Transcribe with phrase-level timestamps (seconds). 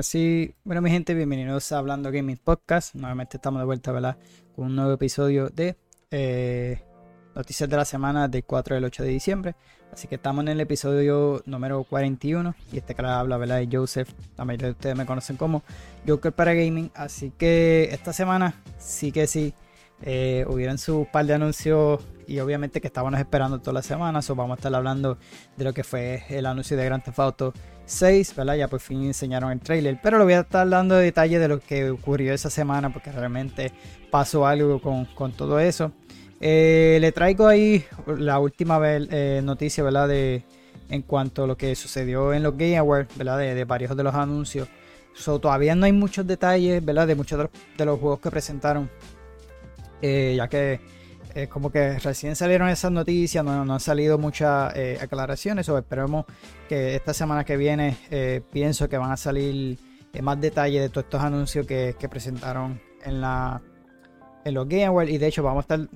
[0.00, 2.94] Así, bueno, mi gente, bienvenidos a Hablando Gaming Podcast.
[2.94, 4.16] Nuevamente estamos de vuelta, ¿verdad?
[4.56, 5.76] Con un nuevo episodio de
[6.10, 6.82] eh,
[7.34, 9.56] Noticias de la Semana del 4 del 8 de diciembre.
[9.92, 12.54] Así que estamos en el episodio número 41.
[12.72, 13.58] Y este que habla, ¿verdad?
[13.58, 14.08] De Joseph.
[14.38, 15.64] La mayoría de ustedes me conocen como
[16.08, 16.90] Joker para Gaming.
[16.94, 19.52] Así que esta semana sí que sí.
[20.00, 24.22] Eh, hubieron su par de anuncios y obviamente que estábamos esperando toda la semana.
[24.22, 25.18] So vamos a estar hablando
[25.58, 27.52] de lo que fue el anuncio de Grand Theft Auto
[27.90, 28.54] 6, ¿verdad?
[28.56, 29.98] Ya por fin enseñaron el trailer.
[30.02, 33.72] Pero lo voy a estar dando detalles de lo que ocurrió esa semana porque realmente
[34.10, 35.92] pasó algo con, con todo eso.
[36.40, 40.08] Eh, le traigo ahí la última eh, noticia, ¿verdad?
[40.08, 40.42] De,
[40.88, 43.38] en cuanto a lo que sucedió en los Game Awards, ¿verdad?
[43.38, 44.68] De, varios de los anuncios.
[45.24, 47.06] Todavía no hay muchos detalles, ¿verdad?
[47.06, 48.88] De muchos de los, de los juegos que presentaron.
[50.00, 50.80] Eh, ya que
[51.34, 55.78] eh, como que recién salieron esas noticias, no, no han salido muchas eh, aclaraciones, o
[55.78, 56.26] esperemos
[56.68, 59.78] que esta semana que viene eh, pienso que van a salir
[60.22, 63.62] más detalles de todos estos anuncios que, que, presentaron en la
[64.44, 65.10] en los Game Awards.
[65.10, 65.88] Y de hecho vamos a estar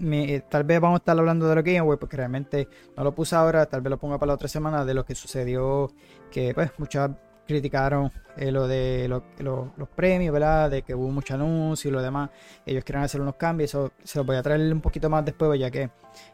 [0.48, 3.34] tal vez vamos a estar hablando de los Game Awards porque realmente no lo puse
[3.34, 5.90] ahora, tal vez lo ponga para la otra semana de lo que sucedió
[6.30, 7.10] que pues muchas
[7.46, 10.70] criticaron eh, lo de lo, lo, los premios, ¿verdad?
[10.70, 12.30] De que hubo mucho anuncio y lo demás.
[12.66, 13.70] Ellos quieren hacer unos cambios.
[13.70, 15.90] Eso se los voy a traer un poquito más después, ya que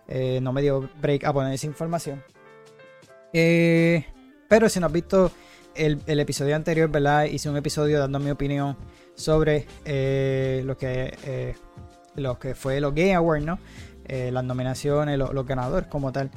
[0.09, 2.23] eh, no me dio break a poner esa información.
[3.33, 4.07] Eh,
[4.49, 5.31] pero si no has visto
[5.75, 7.25] el, episodio anterior, ¿verdad?
[7.25, 8.77] Hice un episodio dando mi opinión
[9.15, 9.67] sobre
[10.65, 11.55] lo que
[12.17, 13.59] lo que fue los Game Awards, ¿no?
[14.09, 16.31] las nominaciones, los ganadores como tal.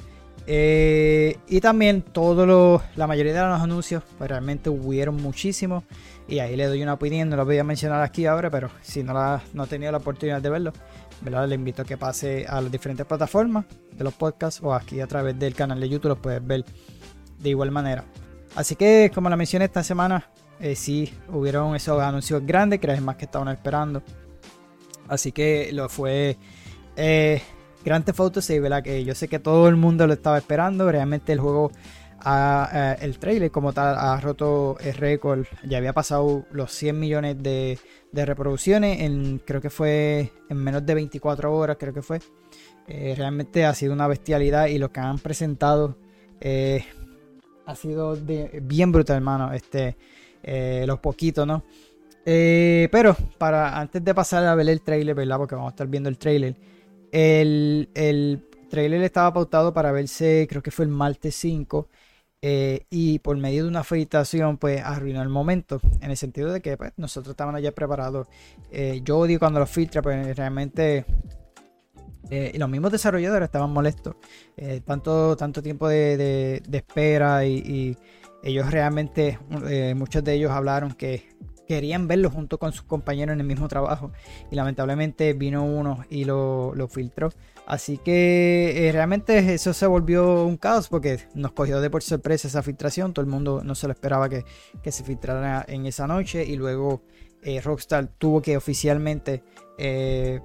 [0.46, 5.84] Eh, y también todo lo, la mayoría de los anuncios, pues realmente hubieron muchísimos.
[6.28, 9.02] Y ahí le doy una opinión, no lo voy a mencionar aquí ahora, pero si
[9.02, 10.72] no, la, no ha tenido la oportunidad de verlo,
[11.20, 11.48] ¿verdad?
[11.48, 15.06] le invito a que pase a las diferentes plataformas de los podcasts o aquí a
[15.06, 16.64] través del canal de YouTube, los puedes ver
[17.38, 18.04] de igual manera.
[18.54, 23.00] Así que, como la mencioné esta semana, eh, sí hubieron esos anuncios grandes que era
[23.00, 24.02] más que estaban esperando.
[25.08, 26.38] Así que lo fue
[26.96, 27.42] eh,
[27.84, 28.82] Grand Theft Auto 6, ¿verdad?
[28.82, 30.90] Que yo sé que todo el mundo lo estaba esperando.
[30.90, 31.70] Realmente el juego,
[32.20, 35.46] ha, el trailer como tal, ha roto el récord.
[35.64, 37.78] Ya había pasado los 100 millones de,
[38.12, 42.20] reproducciones en, creo que fue en menos de 24 horas, creo que fue.
[42.86, 45.96] Eh, realmente ha sido una bestialidad y lo que han presentado
[46.40, 46.84] eh,
[47.66, 49.52] ha sido bien brutal, hermano.
[49.52, 49.96] Este,
[50.42, 51.64] eh, los poquitos, ¿no?
[52.26, 55.38] Eh, pero para antes de pasar a ver el trailer, ¿verdad?
[55.38, 56.54] Porque vamos a estar viendo el trailer.
[57.14, 61.88] El, el trailer estaba pautado para verse, creo que fue el martes 5.
[62.42, 65.80] Eh, y por medio de una felicitación, pues arruinó el momento.
[66.00, 68.26] En el sentido de que pues, nosotros estábamos ya preparados.
[68.72, 71.06] Eh, yo odio cuando lo filtra, pues realmente.
[72.30, 74.16] Eh, los mismos desarrolladores estaban molestos.
[74.84, 77.96] Tanto, tanto tiempo de, de, espera y,
[78.42, 79.38] ellos realmente,
[79.94, 81.28] muchos de ellos hablaron que
[81.66, 84.12] querían verlo junto con sus compañeros en el mismo trabajo
[84.50, 87.30] y lamentablemente vino uno y lo, lo filtró.
[87.66, 92.48] Así que eh, realmente eso se volvió un caos porque nos cogió de por sorpresa
[92.48, 93.14] esa filtración.
[93.14, 94.44] Todo el mundo no se lo esperaba que,
[94.82, 97.02] que se filtrara en esa noche y luego
[97.42, 99.42] eh, Rockstar tuvo que oficialmente
[99.78, 100.40] eh,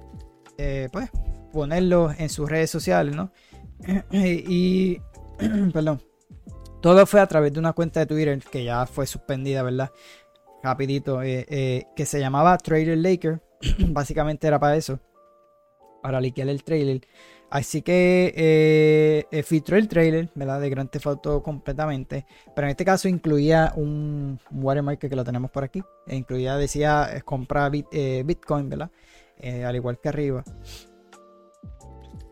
[0.92, 1.10] pues
[1.52, 3.32] ponerlo en sus redes sociales, ¿no?
[4.12, 5.00] y
[5.72, 6.02] perdón.
[6.80, 9.90] Todo fue a través de una cuenta de Twitter que ya fue suspendida, ¿verdad?
[10.62, 13.40] Rapidito, eh, eh, que se llamaba Trailer Laker.
[13.88, 14.98] Básicamente era para eso,
[16.02, 17.00] para liquear el trailer.
[17.50, 20.60] Así que eh, filtró el trailer, ¿verdad?
[20.60, 22.24] De Grand Theft Auto completamente.
[22.54, 25.82] Pero en este caso incluía un watermark que lo tenemos por aquí.
[26.06, 27.86] E incluía, decía, compra bit,
[28.24, 28.90] Bitcoin, ¿verdad?
[29.66, 30.44] al igual que arriba.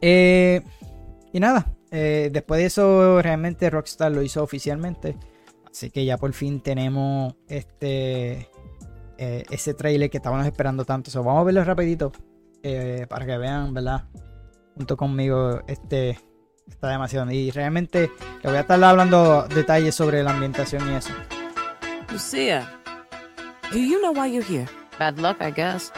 [0.00, 5.16] y nada, después de eso realmente Rockstar lo hizo oficialmente.
[5.78, 8.50] Así que ya por fin tenemos este
[9.16, 11.08] eh, ese trailer que estábamos esperando tanto.
[11.08, 12.10] So, vamos a verlo rapidito
[12.64, 14.02] eh, para que vean, ¿verdad?
[14.74, 16.18] Junto conmigo, este
[16.66, 17.30] está demasiado.
[17.30, 18.10] Y realmente
[18.42, 21.12] le voy a estar hablando detalles sobre la ambientación y eso.
[22.10, 22.68] Lucia,
[23.70, 24.66] do you know why you're here?
[24.98, 25.92] Bad luck, I guess.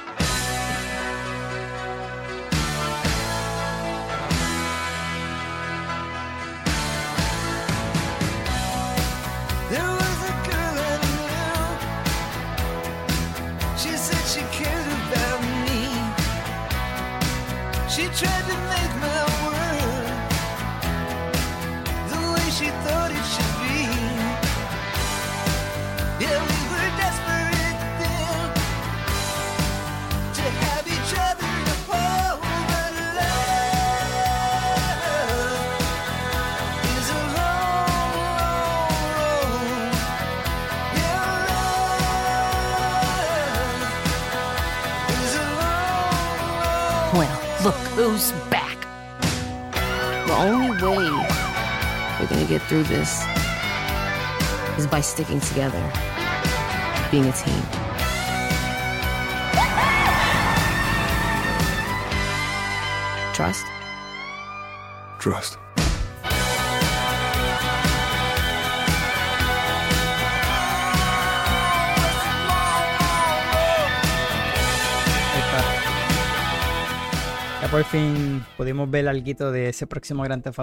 [18.20, 18.69] tread
[48.48, 48.78] back.
[50.26, 51.10] The only way
[52.18, 53.26] we're gonna get through this
[54.78, 55.82] is by sticking together,
[57.10, 57.62] being a team.
[63.34, 63.66] Trust?
[65.18, 65.59] Trust.
[77.70, 80.58] Por fin pudimos ver algo de ese próximo Grand Theft.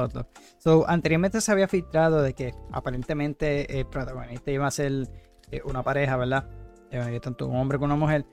[0.57, 5.07] So, anteriormente se había filtrado de que aparentemente el protagonista iba a ser
[5.51, 6.49] eh, una pareja, ¿verdad?
[6.91, 8.25] Eh, tanto un hombre como una mujer.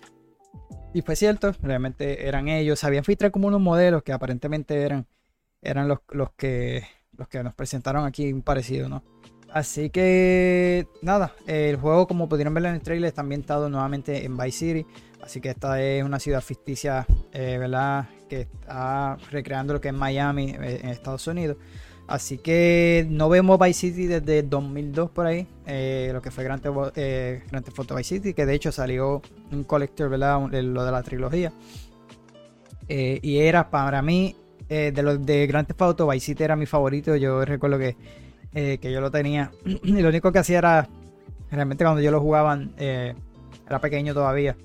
[0.93, 2.81] Y fue cierto, realmente eran ellos.
[2.81, 5.07] Se habían filtrado como unos modelos que aparentemente eran,
[5.63, 6.85] eran los, los, que,
[7.17, 9.05] los que nos presentaron aquí, un parecido, ¿no?
[9.53, 14.37] Así que nada, el juego como pudieron ver en el trailer está ambientado nuevamente en
[14.37, 14.87] Vice City.
[15.23, 18.07] Así que esta es una ciudad ficticia, eh, ¿verdad?
[18.29, 21.57] Que está recreando lo que es Miami eh, en Estados Unidos.
[22.07, 26.61] Así que no vemos Vice City desde 2002 por ahí, eh, lo que fue Grand
[26.61, 30.39] Theft, eh, Grand Theft Auto Vice City, que de hecho salió un collector, ¿verdad?
[30.51, 31.53] Lo de la trilogía.
[32.87, 34.37] Y era para mí,
[34.69, 37.17] de los de Grand Theft Auto, Vice City era mi favorito.
[37.17, 37.97] Yo recuerdo que,
[38.53, 39.51] que yo lo tenía.
[39.65, 40.89] y lo único que hacía era,
[41.51, 43.15] realmente cuando yo lo jugaba, eh,
[43.67, 44.57] era pequeño todavía.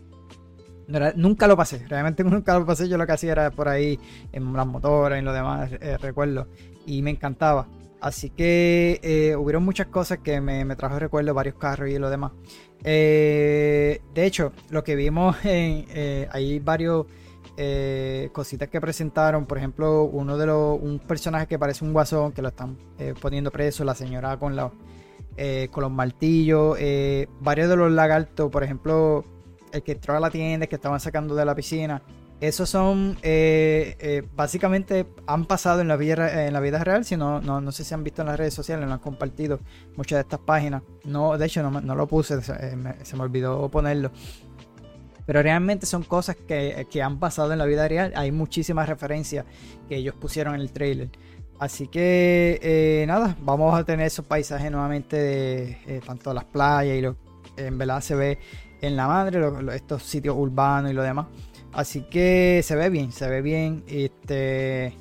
[1.15, 2.89] Nunca lo pasé, realmente nunca lo pasé.
[2.89, 3.99] Yo lo que hacía era por ahí
[4.31, 6.47] en las motoras y lo demás, eh, recuerdo.
[6.85, 7.67] Y me encantaba.
[8.01, 12.09] Así que eh, hubieron muchas cosas que me, me trajo recuerdo, varios carros y lo
[12.09, 12.31] demás.
[12.83, 15.85] Eh, de hecho, lo que vimos en.
[16.31, 17.05] hay varios.
[18.31, 22.41] cositas que presentaron, por ejemplo, uno de los, un personaje que parece un guasón que
[22.41, 22.77] lo están
[23.21, 24.71] poniendo preso, la señora con, la,
[25.69, 26.77] con los martillos,
[27.41, 29.25] varios de los lagartos, por ejemplo,
[29.71, 32.01] el que entró a la tienda, el que estaban sacando de la piscina,
[32.41, 37.17] esos son, eh, eh, básicamente han pasado en la vida, en la vida real, si
[37.17, 39.59] no, no, no sé si han visto en las redes sociales, lo han compartido
[39.97, 40.81] muchas de estas páginas.
[41.03, 44.11] No, de hecho, no, no lo puse, se, eh, me, olvidó ponerlo.
[45.25, 48.13] Pero realmente son cosas que, que han pasado en la vida real.
[48.15, 49.45] Hay muchísimas referencias
[49.89, 51.09] que ellos pusieron en el trailer.
[51.59, 57.17] Así que nada, vamos a tener esos paisajes nuevamente de tanto las playas y lo
[57.57, 58.39] en verdad se ve
[58.81, 59.41] en la madre,
[59.73, 61.27] estos sitios urbanos y lo demás.
[61.73, 63.83] Así que se ve bien, se ve bien.
[63.87, 64.93] Este,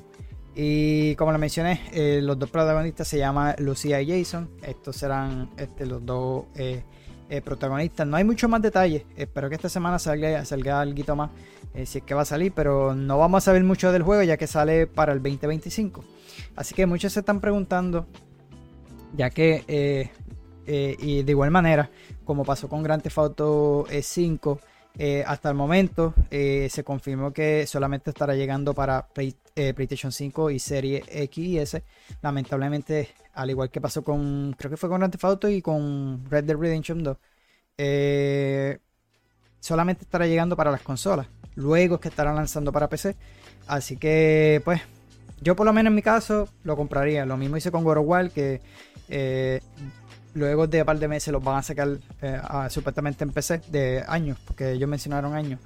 [0.55, 4.49] y como lo mencioné, eh, los dos protagonistas se llaman Lucía y Jason.
[4.61, 6.83] Estos serán este, los dos eh,
[7.29, 8.05] eh, protagonistas.
[8.05, 9.03] No hay mucho más detalles.
[9.15, 11.31] Espero que esta semana salga, salga algo más.
[11.85, 14.37] si es que va a salir, pero no vamos a saber mucho del juego ya
[14.37, 16.03] que sale para el 2025.
[16.55, 18.05] Así que muchos se están preguntando,
[19.15, 20.11] ya que,
[20.65, 21.89] eh, eh, y de igual manera,
[22.25, 24.59] como pasó con Grand Theft Auto eh, 5,
[24.97, 30.11] eh, hasta el momento eh, se confirmó que solamente estará llegando para Play- eh, PlayStation
[30.11, 31.83] 5 y Serie X y S.
[32.21, 36.25] Lamentablemente, al igual que pasó con, creo que fue con Grand Theft Auto y con
[36.29, 37.17] Red Dead Redemption 2,
[37.77, 38.79] eh,
[39.59, 41.27] solamente estará llegando para las consolas.
[41.55, 43.15] Luego es que estarán lanzando para PC.
[43.67, 44.81] Así que, pues,
[45.41, 47.25] yo por lo menos en mi caso lo compraría.
[47.25, 48.61] Lo mismo hice con God of War, que
[49.09, 49.61] eh,
[50.33, 54.03] luego de un par de meses los van a sacar eh, supuestamente en PC de
[54.07, 55.59] años, porque ellos mencionaron años.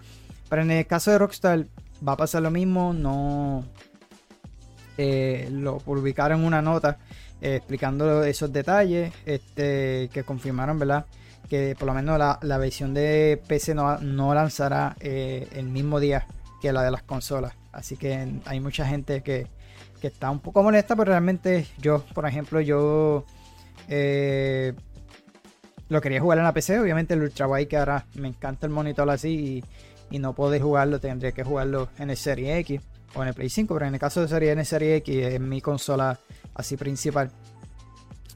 [0.49, 1.65] Pero en el caso de Rockstar
[2.07, 3.65] va a pasar lo mismo, no
[4.97, 6.97] eh, lo publicaron una nota
[7.41, 11.05] eh, explicando esos detalles este, que confirmaron, ¿verdad?
[11.49, 16.25] Que por lo menos la, la versión de PC no, no lanzará el mismo día
[16.61, 17.53] que la de las consolas.
[17.73, 19.47] Así que hay mucha gente que,
[19.99, 23.25] que está un poco molesta, pero realmente yo, por ejemplo, yo
[23.89, 24.73] eh,
[25.89, 28.71] lo quería jugar en la PC, obviamente el Ultra Wide que ahora me encanta el
[28.71, 29.63] monitor así
[30.09, 32.79] y, no poder jugarlo, tendría que jugarlo en el Serie X
[33.15, 35.39] o en el Play 5, pero en el caso de Serie el Serie X es
[35.39, 36.19] mi consola
[36.53, 37.31] así principal.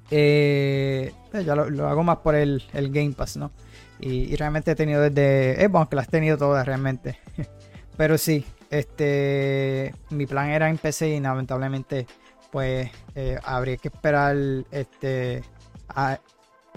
[0.10, 3.52] Eh, pues ya lo, hago más por el, el Game Pass, ¿no?
[4.00, 5.64] Y, realmente he tenido desde.
[5.64, 7.20] Eh, bueno, que las he tenido todas realmente.
[7.98, 9.94] Pero sí, este.
[10.12, 12.06] Mi plan era en PC y lamentablemente,
[12.52, 14.36] pues, eh, habría que esperar
[14.72, 15.44] este.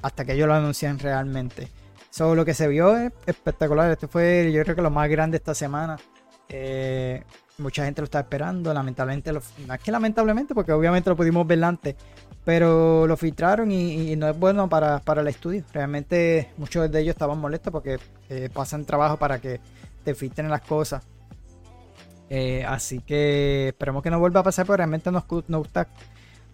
[0.03, 1.69] hasta que ellos lo anuncien realmente.
[2.11, 3.91] So, lo que se vio es espectacular.
[3.91, 5.97] Este fue, yo creo que lo más grande esta semana.
[6.49, 7.23] Eh,
[7.59, 8.73] mucha gente lo está esperando.
[8.75, 11.95] Lamentablemente, lo- no es que lamentablemente, porque obviamente lo pudimos ver antes,
[12.45, 15.63] pero lo filtraron y, y no es bueno para, para el estudio.
[15.73, 17.99] Realmente muchos de ellos estaban molestos porque
[18.29, 19.61] eh, pasan trabajo para que
[20.03, 21.05] te filtren las cosas.
[22.33, 25.89] Eh, así que esperemos que no vuelva a pasar, porque realmente nos, nos gusta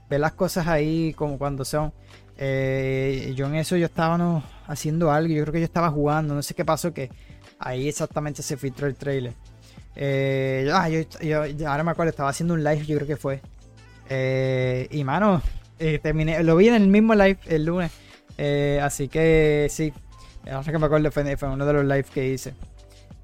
[0.08, 1.92] ver las cosas ahí como cuando son.
[2.38, 6.34] Eh, yo en eso yo estaba no, haciendo algo, yo creo que yo estaba jugando,
[6.34, 7.10] no sé qué pasó, que
[7.58, 9.34] ahí exactamente se filtró el trailer.
[9.94, 13.42] Eh, ah, yo, ahora me acuerdo, estaba haciendo un live, yo creo que fue.
[14.90, 15.42] Y mano,
[16.02, 17.92] terminé, lo vi en el mismo live el lunes.
[18.82, 19.92] Así que sí,
[20.50, 22.54] ahora que me acuerdo fue, uno de los lives que hice.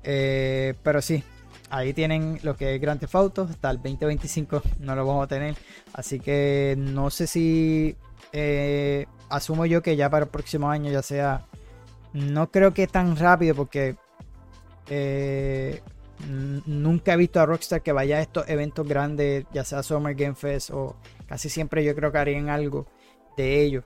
[0.03, 1.23] Pero sí,
[1.73, 3.49] ahí tienen lo que es Grand Theft Auto.
[3.51, 5.57] Hasta el 2025 no lo vamos a tener.
[5.95, 7.97] Así que no sé si
[8.33, 11.47] eh, asumo yo que ya para el próximo año ya sea.
[12.13, 13.97] No creo que tan rápido porque
[14.91, 15.81] eh,
[16.67, 20.35] nunca he visto a Rockstar que vaya a estos eventos grandes, ya sea Summer Game
[20.35, 22.87] Fest o casi siempre yo creo que harían algo
[23.39, 23.85] de ellos.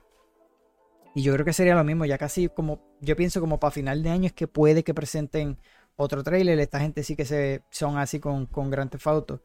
[1.15, 4.03] Y yo creo que sería lo mismo, ya casi como, yo pienso como para final
[4.03, 5.57] de año es que puede que presenten
[5.97, 6.59] otro trailer.
[6.59, 9.41] Esta gente sí que se, son así con, con Grand Theft.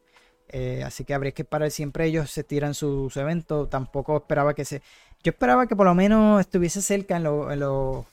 [0.49, 3.69] Eh, así que habría que parar siempre ellos se tiran sus eventos.
[3.69, 4.83] Tampoco esperaba que se.
[5.23, 8.07] Yo esperaba que por lo menos estuviese cerca en los en los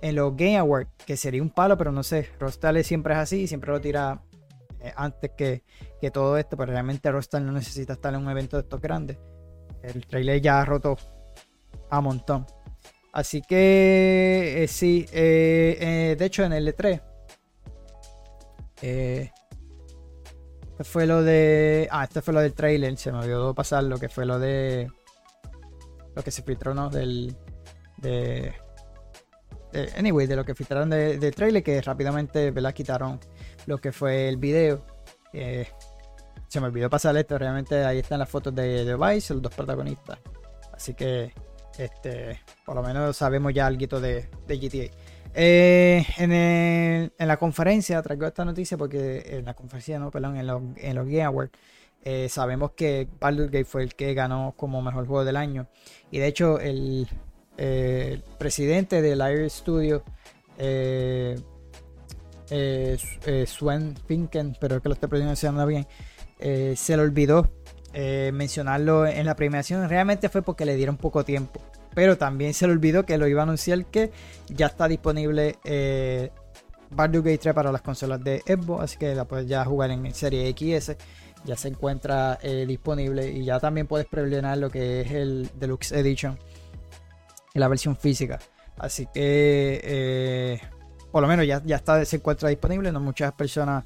[0.00, 2.28] en los Game Awards, que sería un palo, pero no sé.
[2.38, 4.22] Rostal siempre es así, siempre lo tira
[4.80, 5.62] eh, antes que,
[6.00, 9.18] que todo esto, pero realmente Rostal no necesita estar en un evento de estos grandes.
[9.82, 10.96] El trailer ya ha roto
[11.90, 12.46] a montón.
[13.12, 17.02] Así que eh, sí, eh, eh, de hecho en el E3
[18.80, 19.30] eh,
[20.78, 21.88] ¿qué fue lo de...
[21.90, 24.90] Ah, este fue lo del trailer, se me olvidó pasar lo que fue lo de...
[26.16, 26.88] Lo que se filtró, ¿no?
[26.88, 27.36] Del...
[27.98, 28.54] De...
[29.96, 32.74] anyway, de lo que filtraron de- del trailer, que rápidamente, ¿verdad?
[32.74, 33.20] Quitaron
[33.66, 34.84] lo que fue el video.
[36.48, 39.54] Se me olvidó pasar esto, realmente ahí están las fotos de, de Vice, los dos
[39.54, 40.18] protagonistas.
[40.72, 41.32] Así que,
[41.78, 44.94] este, por lo menos sabemos ya algo de, GTA.
[45.34, 50.62] Eh, en, la conferencia traigo esta noticia porque en la conferencia, no, perdón, en los,
[50.76, 51.52] en Game Awards,
[52.04, 55.68] eh, sabemos que Baldur's Gate fue el que ganó como mejor juego del año.
[56.10, 57.08] Y de hecho, el,
[57.56, 60.02] eh, presidente del Lyre Studio,
[63.46, 65.86] Sven Finken, pero que lo estoy pronunciando bien,
[66.38, 67.48] se le olvidó
[67.92, 69.88] eh, mencionarlo en la premiación.
[69.88, 71.60] Realmente fue porque le dieron poco tiempo.
[71.94, 74.10] Pero también se le olvidó que lo iba a anunciar que
[74.48, 76.30] ya está disponible eh,
[76.90, 78.84] Baldur's Gate 3 para las consolas de Xbox.
[78.84, 80.96] Así que la puedes ya jugar en serie XS.
[81.44, 83.30] Ya se encuentra eh, disponible.
[83.30, 86.38] Y ya también puedes preordenar lo que es el Deluxe Edition.
[87.54, 88.38] La versión física.
[88.78, 90.60] Así que eh,
[91.10, 92.90] por lo menos ya, ya está, se encuentra disponible.
[92.90, 93.84] No muchas personas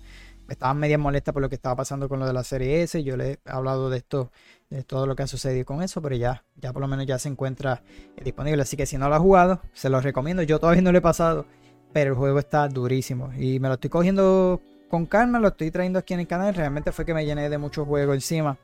[0.48, 3.02] estaban medio molestas por lo que estaba pasando con lo de la serie S.
[3.02, 4.30] Yo les he hablado de esto,
[4.70, 7.18] de todo lo que ha sucedido con eso, pero ya, ya por lo menos ya
[7.18, 7.82] se encuentra
[8.16, 8.62] eh, disponible.
[8.62, 10.42] Así que si no lo has jugado, se los recomiendo.
[10.42, 11.46] Yo todavía no lo he pasado,
[11.92, 13.32] pero el juego está durísimo.
[13.38, 16.54] Y me lo estoy cogiendo con calma, lo estoy trayendo aquí en el canal.
[16.54, 18.56] Realmente fue que me llené de muchos juegos encima.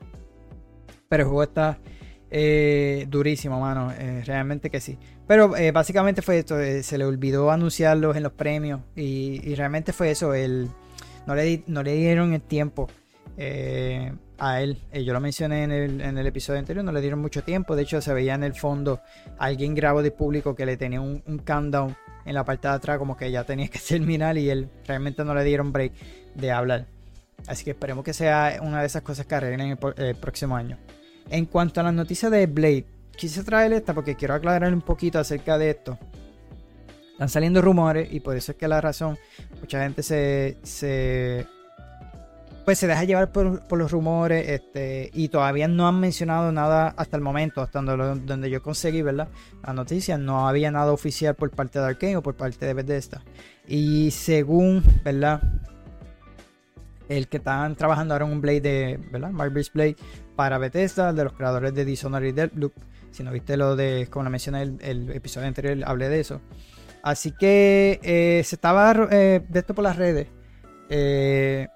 [1.09, 1.77] Pero el juego está
[2.31, 3.91] eh, durísimo, mano.
[3.91, 4.97] eh, realmente que sí.
[5.27, 6.55] Pero básicamente fue esto.
[6.57, 8.81] se le olvidó anunciarlos en los premios.
[8.95, 10.33] Y realmente fue eso.
[10.33, 10.69] El,
[11.25, 12.87] no, le, dieron el tiempo
[13.37, 14.81] eh, a él.
[14.91, 16.83] Eh, yo lo mencioné en el, en el episodio anterior.
[16.83, 17.75] No le dieron mucho tiempo.
[17.75, 19.01] De hecho, se veía en el fondo
[19.37, 22.97] alguien grabó de público que le tenía un, un countdown en la parte de atrás.
[22.97, 24.37] Como que ya tenía que terminar.
[24.37, 25.93] Y él realmente no le dieron break
[26.35, 26.87] de hablar.
[27.47, 30.77] Así que esperemos que sea una de esas cosas que arreglen el, el próximo año.
[31.29, 35.19] En cuanto a las noticias de Blade, quise traer esta porque quiero aclarar un poquito
[35.19, 35.97] acerca de esto.
[37.13, 39.17] Están saliendo rumores y por eso es que la razón,
[39.61, 41.45] mucha gente se, se
[42.65, 46.93] pues se deja llevar por, por los rumores este, y todavía no han mencionado nada
[46.97, 49.27] hasta el momento, hasta donde, donde yo conseguí, ¿verdad?
[49.65, 53.21] La noticia, no había nada oficial por parte de Arkane o por parte de Bethesda.
[53.67, 55.41] Y según, ¿verdad?
[57.09, 59.31] El que están trabajando ahora en un Blade de, ¿verdad?
[59.31, 59.97] Marvel's Blade
[60.35, 62.73] para Bethesda, de los creadores de Dishonored y Deathloop.
[63.11, 66.41] Si no viste lo de, como lo mencioné el, el episodio anterior, hablé de eso.
[67.03, 70.27] Así que eh, se estaba eh, de esto por las redes.
[70.89, 71.67] Eh,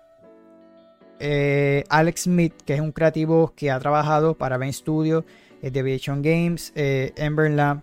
[1.20, 5.26] eh, Alex Smith, que es un creativo que ha trabajado para Ben Studio,
[5.62, 7.82] eh, Deviation Games, Ember Lab,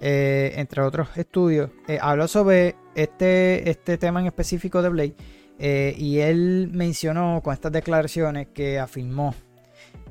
[0.00, 5.16] entre otros estudios, habló sobre este, este tema en específico de Blade.
[5.98, 9.34] y él mencionó con estas declaraciones que afirmó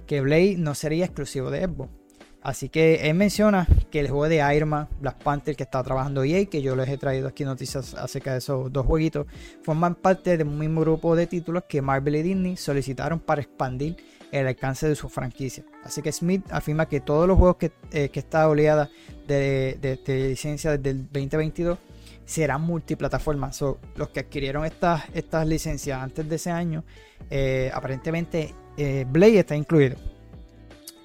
[0.05, 2.04] que Blade no sería exclusivo de Xbox.
[2.45, 6.23] Así que él menciona que el juego de Iron Man, Black Panther que está trabajando
[6.23, 9.25] EA, que yo les he traído aquí noticias acerca de esos dos jueguitos,
[9.63, 13.97] forman parte de un mismo grupo de títulos que Marvel y Disney solicitaron para expandir
[14.31, 15.63] el alcance de su franquicia.
[15.83, 18.91] Así que Smith afirma que todos los juegos que, eh, que está oleada
[19.27, 21.79] de, de- de licencia desde el 2022
[22.25, 23.55] serán multiplataformas.
[23.55, 26.83] So, los que adquirieron estas, estas licencias antes de ese año,
[27.31, 29.95] eh, aparentemente eh, Blade está incluido.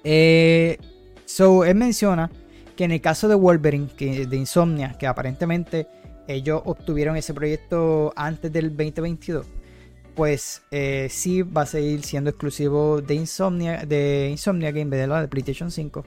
[0.03, 0.77] Eh,
[1.31, 2.29] so, él menciona
[2.75, 5.87] que en el caso de Wolverine, de Insomnia, que aparentemente
[6.27, 9.45] ellos obtuvieron ese proyecto antes del 2022,
[10.15, 15.21] pues eh, sí va a seguir siendo exclusivo de Insomnia, de Insomnia Game de la
[15.21, 16.05] de PlayStation 5.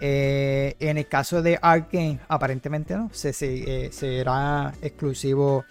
[0.00, 5.64] Eh, en el caso de Arkane, aparentemente no, se, eh, será exclusivo,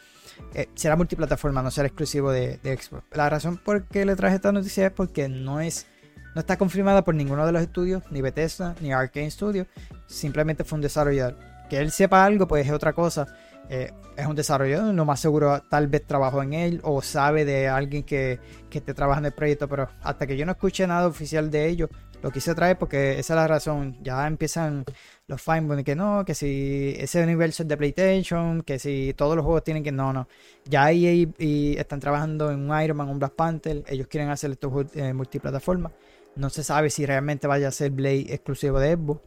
[0.73, 3.03] será multiplataforma, no será exclusivo de, Xbox.
[3.11, 5.87] La razón por qué le traje esta noticia es porque no es
[6.35, 9.67] no está confirmada por ninguno de los estudios, ni Bethesda, ni Arkane Studio.
[10.07, 11.37] Simplemente fue un desarrollador.
[11.69, 13.27] Que él sepa algo, pues es otra cosa.
[13.69, 17.69] Eh, es un desarrollador, lo más seguro tal vez trabajó en él o sabe de
[17.69, 21.07] alguien que, que esté trabajando en el proyecto, pero hasta que yo no escuche nada
[21.07, 21.89] oficial de ellos,
[22.21, 23.97] lo quise traer porque esa es la razón.
[24.01, 24.85] Ya empiezan
[25.27, 29.43] los fine que no, que si ese universo es de PlayStation, que si todos los
[29.43, 29.91] juegos tienen que.
[29.91, 30.27] No, no.
[30.65, 33.83] Ya EA y están trabajando en un Iron Man, un Black Panther.
[33.87, 35.91] Ellos quieren hacer estos eh, multiplataforma.
[36.35, 39.21] No se sabe si realmente vaya a ser Blade exclusivo de Xbox.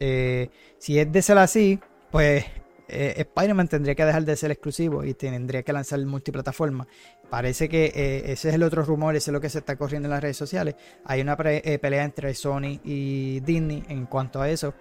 [0.00, 1.80] Eh, si es de ser así,
[2.10, 2.44] pues
[2.88, 6.86] eh, Spider-Man tendría que dejar de ser exclusivo y tendría que lanzar multiplataforma.
[7.30, 10.06] Parece que eh, ese es el otro rumor, ese es lo que se está corriendo
[10.06, 10.76] en las redes sociales.
[11.04, 14.74] Hay una pelea entre Sony y Disney en cuanto a eso.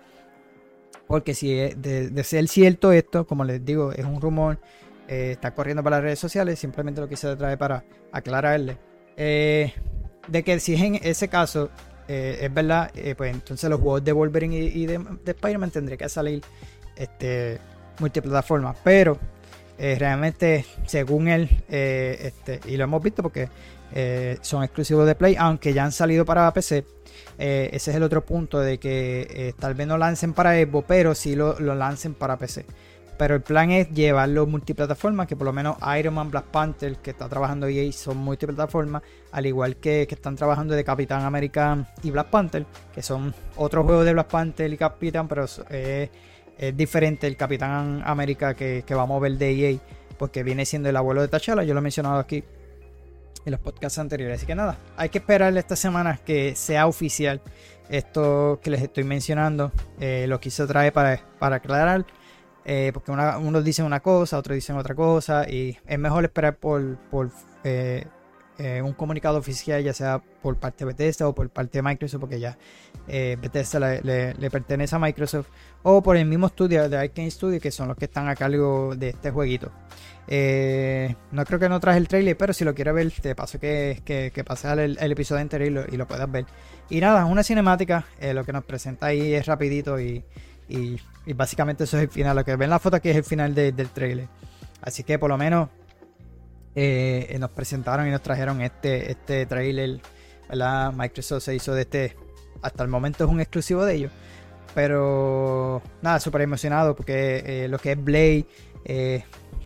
[1.07, 4.59] Porque si es de, ser cierto esto, como les digo, es un rumor,
[5.07, 8.77] está corriendo para las redes sociales, simplemente lo quise traer para aclararle.
[10.27, 11.69] De que si es en ese caso,
[12.07, 16.41] es verdad, pues entonces los juegos de Wolverine y, de, de Spider-Man tendría que salir
[16.95, 17.59] este,
[17.99, 18.75] multiplataforma.
[18.83, 19.17] Pero
[19.77, 23.49] eh, realmente, según él, eh, este, y lo hemos visto porque
[23.93, 26.85] eh, son exclusivos de Play, aunque ya han salido para PC.
[27.37, 31.35] ese es el otro punto de que tal vez no lancen para Xbox, pero sí
[31.35, 32.65] lo, lancen para PC.
[33.17, 37.11] Pero el plan es llevarlo multiplataforma, que por lo menos Iron Man, Black Panther, que
[37.11, 42.11] está trabajando EA, son multiplataforma, al igual que, que están trabajando de Capitán América y
[42.11, 46.09] Black Panther, que son otros juegos de Black Panther y Capitán, pero es
[46.75, 49.77] diferente el Capitán América que, vamos a ver de EA,
[50.17, 52.43] porque viene siendo el abuelo de T'Challa, yo lo he mencionado aquí
[53.45, 54.37] en los podcasts anteriores.
[54.37, 57.41] Así que nada, hay que esperar esta semana que sea oficial
[57.89, 59.71] esto que les estoy mencionando.
[59.99, 62.05] Eh, lo quise traer para, para aclarar,
[62.65, 66.97] eh, porque unos dicen una cosa, otros dicen otra cosa, y es mejor esperar por,
[67.09, 67.29] por
[67.65, 68.05] eh,
[68.57, 72.21] eh, un comunicado oficial, ya sea por parte de Bethesda o por parte de Microsoft,
[72.21, 72.57] porque ya
[73.05, 75.47] Bethesda le, pertenece a Microsoft,
[75.81, 78.95] o por el mismo estudio de Arkane Studio, que son los que están a cargo
[78.95, 79.69] de este jueguito.
[81.31, 84.01] No creo que no traje el trailer, pero si lo quieres ver, te paso que,
[84.05, 86.45] que, que pases el, episodio entero y lo, puedas ver.
[86.89, 90.23] Y nada, una cinemática, lo que nos presenta ahí es rapidito y,
[90.69, 90.97] y,
[91.31, 92.35] básicamente eso es el final.
[92.35, 94.27] Lo que ven la foto aquí es el final del trailer.
[94.81, 95.69] Así que por lo menos
[96.75, 100.01] eh, nos presentaron y nos trajeron este, este trailer.
[100.49, 100.91] ¿verdad?
[100.93, 102.17] Microsoft se hizo de este.
[102.61, 104.11] Hasta el momento es un exclusivo de ellos.
[104.75, 108.45] Pero nada, súper emocionado porque eh, lo que es Blade,
[108.85, 109.23] eh,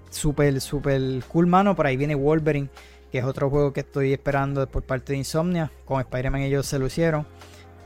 [0.10, 1.76] súper, súper cool, mano.
[1.76, 2.70] Por ahí viene Wolverine,
[3.12, 5.72] que es otro juego que estoy esperando por parte de Insomnia.
[5.86, 7.26] Con Spider-Man ellos se lo hicieron.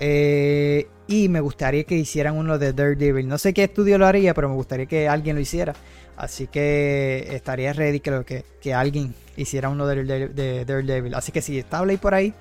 [0.01, 3.27] Y me gustaría que hicieran uno de Daredevil.
[3.27, 5.73] No sé qué estudio lo haría, pero me gustaría que alguien lo hiciera.
[6.17, 11.15] Así que estaría ready que, que, alguien hiciera uno de, Daredevil.
[11.15, 12.33] Así que si está Blade por ahí,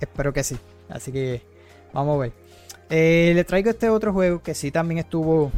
[0.00, 0.56] espero que sí.
[0.88, 1.42] Así que
[1.92, 2.32] vamos a ver.
[2.88, 5.50] Eh, le traigo este otro juego que sí también estuvo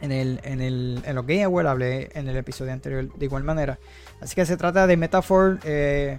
[0.00, 1.68] en, el, en, el, en los Game Awards.
[1.68, 3.78] Hablé en el episodio anterior de igual manera.
[4.20, 6.18] Así que se trata de Metaphor eh,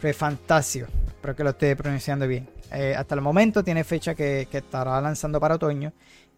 [0.00, 0.86] Refantasio.
[1.08, 2.51] Espero que lo esté pronunciando bien.
[2.72, 5.92] Eh, hasta el momento tiene fecha que, estará lanzando para otoño.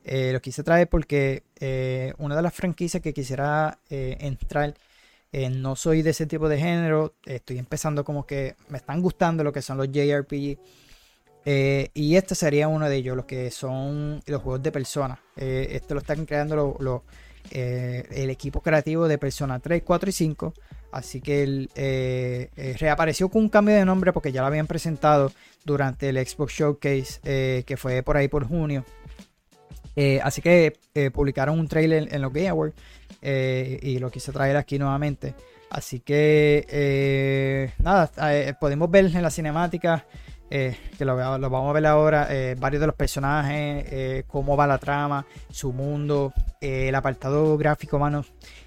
[0.05, 4.75] Eh, lo quise traer porque eh, una de las franquicias que quisiera eh, entrar,
[5.51, 9.53] no soy de ese tipo de género, estoy empezando como que me están gustando lo
[9.53, 10.59] que son los JRPG.
[11.93, 15.19] y este sería uno de ellos, los que son los juegos de persona.
[15.35, 17.03] este lo están creando
[17.51, 20.55] el equipo creativo de Persona 3, 4 y 5.
[20.93, 25.33] Así que reapareció con un cambio de nombre porque ya lo habían presentado
[25.65, 28.85] durante el Xbox Showcase que fue por ahí por junio
[29.97, 32.75] eh, así que eh, publicaron un trailer en los Game Awards
[33.23, 35.35] eh, y lo quise traer aquí nuevamente.
[35.71, 38.11] Así que nada,
[38.61, 40.07] podemos ver en la cinemática,
[40.49, 42.29] que lo, vamos a ver ahora,
[42.59, 48.25] varios de los personajes, cómo va la trama, su mundo, el apartado gráfico, mano.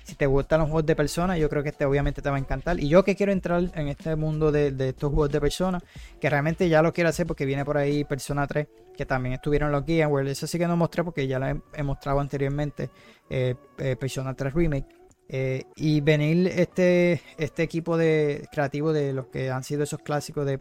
[0.08, 2.40] Si te gustan los juegos de personas, yo creo que este obviamente te va a
[2.40, 2.80] encantar.
[2.80, 5.84] Y yo que quiero entrar en este mundo de, estos juegos de personas,
[6.22, 9.70] que realmente ya lo quiero hacer porque viene por ahí Persona 3, que también estuvieron
[9.70, 12.90] los Game Eso sí que no mostré porque ya lo he, mostrado anteriormente,
[13.30, 14.88] eh, eh, Persona 3 Remake.
[15.30, 20.46] Eh, y venir este, este equipo de creativo de los que han sido esos clásicos
[20.46, 20.58] de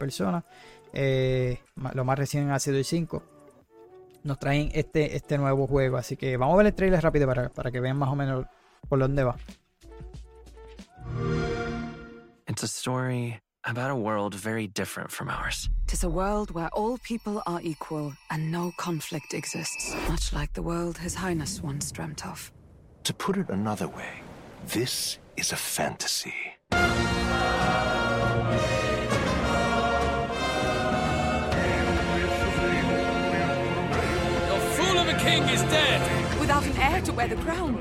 [0.91, 3.23] Persona, lo más recién ha sido el 5
[4.27, 5.97] nos traen este, este nuevo juego.
[5.97, 8.45] Así que vamos a ver el trailer rápido para, para que vean más o menos
[8.87, 9.37] por dónde va.
[12.47, 15.69] It's a story about a world very different from ours.
[15.87, 20.61] Tis a world where all people are equal and no conflict exists, much like the
[20.61, 22.51] world His Highness once dreamt of.
[23.03, 24.21] To put it another way,
[24.65, 26.56] this is a fantasy.
[35.19, 36.39] King is dead.
[36.39, 37.73] Without an heir to wear the crown,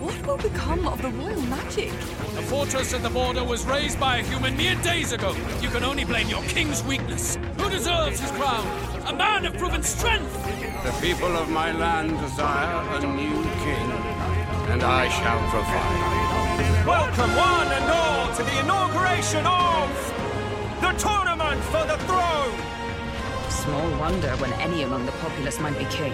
[0.00, 1.90] what will become of the royal magic?
[1.90, 5.34] The fortress at the border was raised by a human mere days ago.
[5.60, 7.36] You can only blame your king's weakness.
[7.58, 8.66] Who deserves his crown?
[9.06, 10.32] A man of proven strength.
[10.84, 13.88] The people of my land desire a new king,
[14.72, 16.86] and I shall provide.
[16.86, 19.88] Welcome one and all to the inauguration of
[20.82, 22.74] the tournament for the throne.
[23.48, 26.12] Small wonder when any among the populace might be king.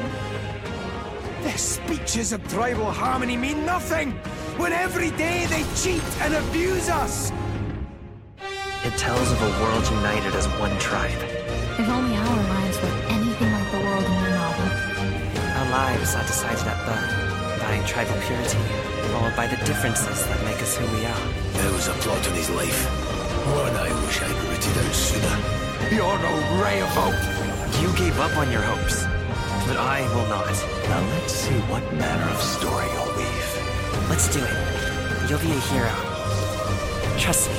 [1.42, 4.12] Their speeches of tribal harmony mean nothing
[4.58, 7.32] when every day they cheat and abuse us.
[8.84, 11.22] It tells of a world united as one tribe.
[11.78, 14.68] If only our lives were anything like the world in your novel.
[15.58, 18.58] Our lives are decided at birth by tribal purity,
[19.16, 21.24] or by the differences that make us who we are.
[21.60, 22.84] There was a plot in his life.
[23.48, 25.36] One I wish I'd rooted out sooner.
[25.94, 27.20] You're no ray of hope.
[27.80, 29.04] You gave up on your hopes,
[29.70, 30.50] but I will not.
[30.90, 33.50] Now let's see what manner of story you'll weave.
[34.10, 34.56] Let's do it.
[35.28, 35.94] You'll be a hero.
[37.16, 37.56] Trust me.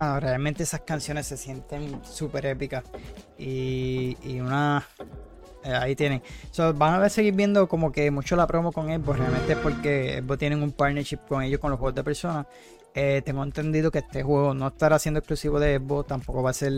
[0.00, 2.84] Ah, realmente esas canciones se sienten súper épicas.
[3.36, 4.86] Y, y una.
[5.64, 6.22] eh, ahí tienen.
[6.52, 9.18] So, van a ver seguir viendo como que mucho la promo con Xbox.
[9.18, 12.46] Realmente es porque Xbox tienen un partnership con ellos con los juegos de personas.
[13.00, 16.52] Eh, tengo entendido que este juego no estará siendo exclusivo de Xbox, tampoco va a
[16.52, 16.72] ser,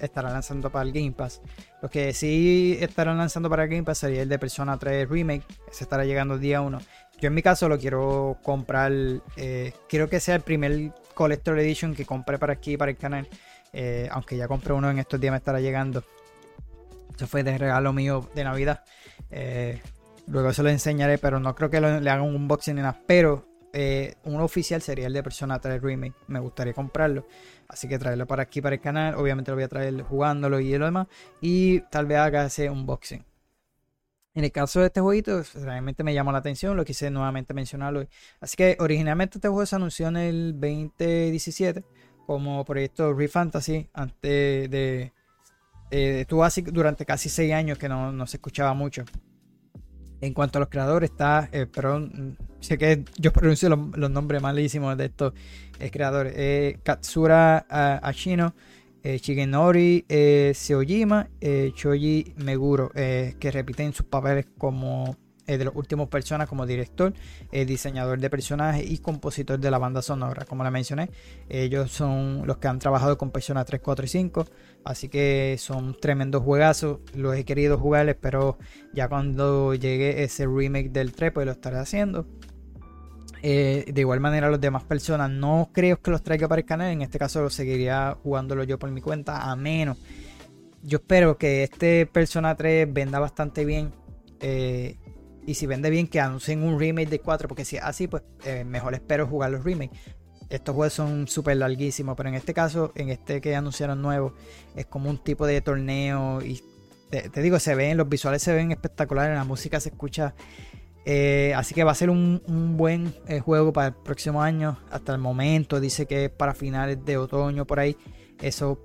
[0.00, 1.42] estará lanzando para el Game Pass.
[1.82, 5.44] Lo que sí estarán lanzando para el Game Pass sería el de Persona 3 Remake,
[5.68, 6.78] ese estará llegando el día 1.
[7.20, 8.92] Yo en mi caso lo quiero comprar,
[9.36, 13.26] eh, quiero que sea el primer Collector Edition que compré para aquí, para el canal.
[13.72, 16.04] Eh, aunque ya compré uno en estos días, me estará llegando.
[17.16, 18.84] Eso fue de regalo mío de Navidad.
[19.28, 19.82] Eh,
[20.28, 23.00] luego se lo enseñaré, pero no creo que le hagan un unboxing ni nada.
[23.08, 26.14] Pero eh, uno oficial sería el de Persona 3 Remake.
[26.28, 27.26] Me gustaría comprarlo.
[27.68, 29.16] Así que traerlo para aquí, para el canal.
[29.16, 31.08] Obviamente lo voy a traer jugándolo y lo demás.
[31.40, 33.24] Y tal vez haga ese unboxing.
[34.34, 38.06] En el caso de este jueguito, realmente me llamó la atención, lo quise nuevamente mencionarlo.
[38.40, 41.84] Así que originalmente este juego se anunció en el 2017
[42.26, 45.12] como proyecto Refantasy antes de...
[45.90, 49.04] eh, estuvo así durante casi 6 años que no, no se escuchaba mucho.
[50.24, 54.96] En cuanto a los creadores, está, eh, perdón, sé que yo pronuncio los, nombres malísimos
[54.96, 55.34] de estos
[55.78, 56.32] eh, creadores.
[56.34, 58.54] Eh, Katsura ah, Ashino,
[59.04, 60.06] Shigenori
[60.54, 67.12] Seojima, Shoji Meguro, que repiten sus papeles como eh, de los últimos personas como director,
[67.52, 70.46] eh, diseñador de personajes y compositor de la banda sonora.
[70.46, 71.10] Como la mencioné,
[71.48, 74.46] ellos son los que han trabajado con Persona 3, 4 y 5,
[74.84, 77.00] así que son tremendos juegazos.
[77.14, 78.58] Los he querido jugar, espero
[78.94, 82.26] ya cuando llegue ese remake del 3, pues lo estaré haciendo.
[83.46, 86.90] Eh, de igual manera, los demás personas no creo que los traiga para el canal.
[86.90, 89.50] En este caso, lo seguiría jugándolo yo por mi cuenta.
[89.50, 89.98] A menos.
[90.82, 93.92] Yo espero que este Persona 3 venda bastante bien.
[95.46, 97.48] Y si vende bien, que anuncien un remake de 4.
[97.48, 99.98] Porque si es así, pues eh, mejor espero jugar los remakes.
[100.48, 102.16] Estos juegos son súper larguísimos.
[102.16, 104.34] Pero en este caso, en este que anunciaron nuevo,
[104.74, 106.42] es como un tipo de torneo.
[106.42, 106.62] Y
[107.10, 109.36] te, digo, se ven, los visuales se ven espectaculares.
[109.36, 110.34] La música se escucha
[111.06, 114.78] eh, así que va a ser un, un buen eh, juego para el próximo año.
[114.90, 117.96] Hasta el momento dice que es para finales de otoño por ahí.
[118.40, 118.80] Eso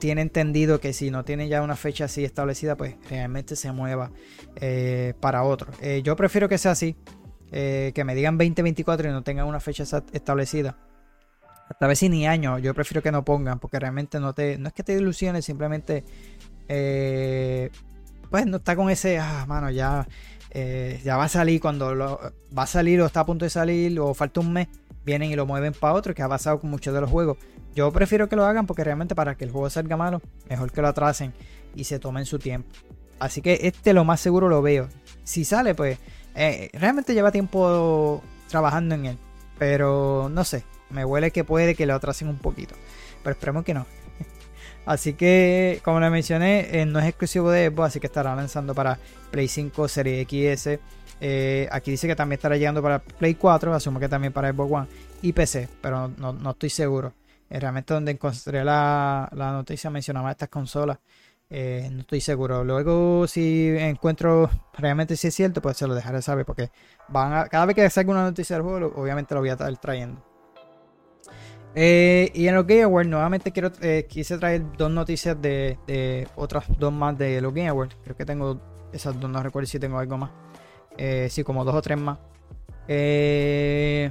[0.00, 4.10] tiene entendido que si no tiene ya una fecha así establecida, pues realmente se mueva
[4.56, 5.70] eh, para otro.
[5.80, 6.96] Eh, yo prefiero que sea así.
[7.52, 10.76] eh, que me digan 2024 y no tengan una fecha establecida.
[11.68, 12.58] Hasta vez si ni año.
[12.58, 13.60] Yo prefiero que no pongan.
[13.60, 14.58] Porque realmente no te.
[14.58, 16.04] No es que te ilusiones, simplemente.
[18.30, 19.18] pues no está con ese.
[19.18, 20.06] Ah, mano, ya.
[21.04, 21.86] ya va a salir cuando
[22.56, 24.68] va a salir o está a punto de salir o falta un mes,
[25.04, 27.38] vienen y lo mueven para otro, que ha pasado con muchos de los juegos.
[27.74, 30.82] Yo prefiero que lo hagan porque realmente para que el juego salga malo, mejor que
[30.82, 31.32] lo atrasen
[31.74, 32.68] y se tomen su tiempo.
[33.18, 34.88] Así que este lo más seguro lo veo.
[35.24, 35.98] Si sale, pues
[36.34, 39.18] eh, realmente lleva tiempo trabajando en él.
[39.58, 42.74] Pero no sé, me huele que puede que lo atrasen un poquito.
[43.22, 43.86] Pero esperemos que no.
[44.86, 48.74] Así que, como le mencioné, eh, no es exclusivo de Xbox, así que estará lanzando
[48.74, 48.98] para
[49.30, 50.80] Play 5, Serie XS.
[51.20, 54.72] Eh, aquí dice que también estará llegando para Play 4, asumo que también para Xbox
[54.72, 54.86] One
[55.20, 57.12] y PC, pero no, no estoy seguro.
[57.50, 60.98] Eh, realmente donde encontré la, la noticia mencionaba estas consolas.
[61.50, 62.62] Eh, no estoy seguro.
[62.62, 66.46] Luego, si encuentro realmente si es cierto, pues se lo dejaré saber.
[66.46, 66.70] Porque
[67.08, 69.76] van a, cada vez que salga una noticia del juego, obviamente lo voy a estar
[69.78, 70.24] trayendo.
[71.74, 73.70] Eh, y en los Game Awards, nuevamente quiero,
[74.08, 77.96] quise traer dos noticias de, de, otras dos más de los Game Awards.
[78.04, 78.60] Creo que tengo
[78.92, 80.30] esas dos, no recuerdo si tengo algo más.
[81.28, 82.18] Sí, como dos o tres más.
[82.92, 84.10] Eh,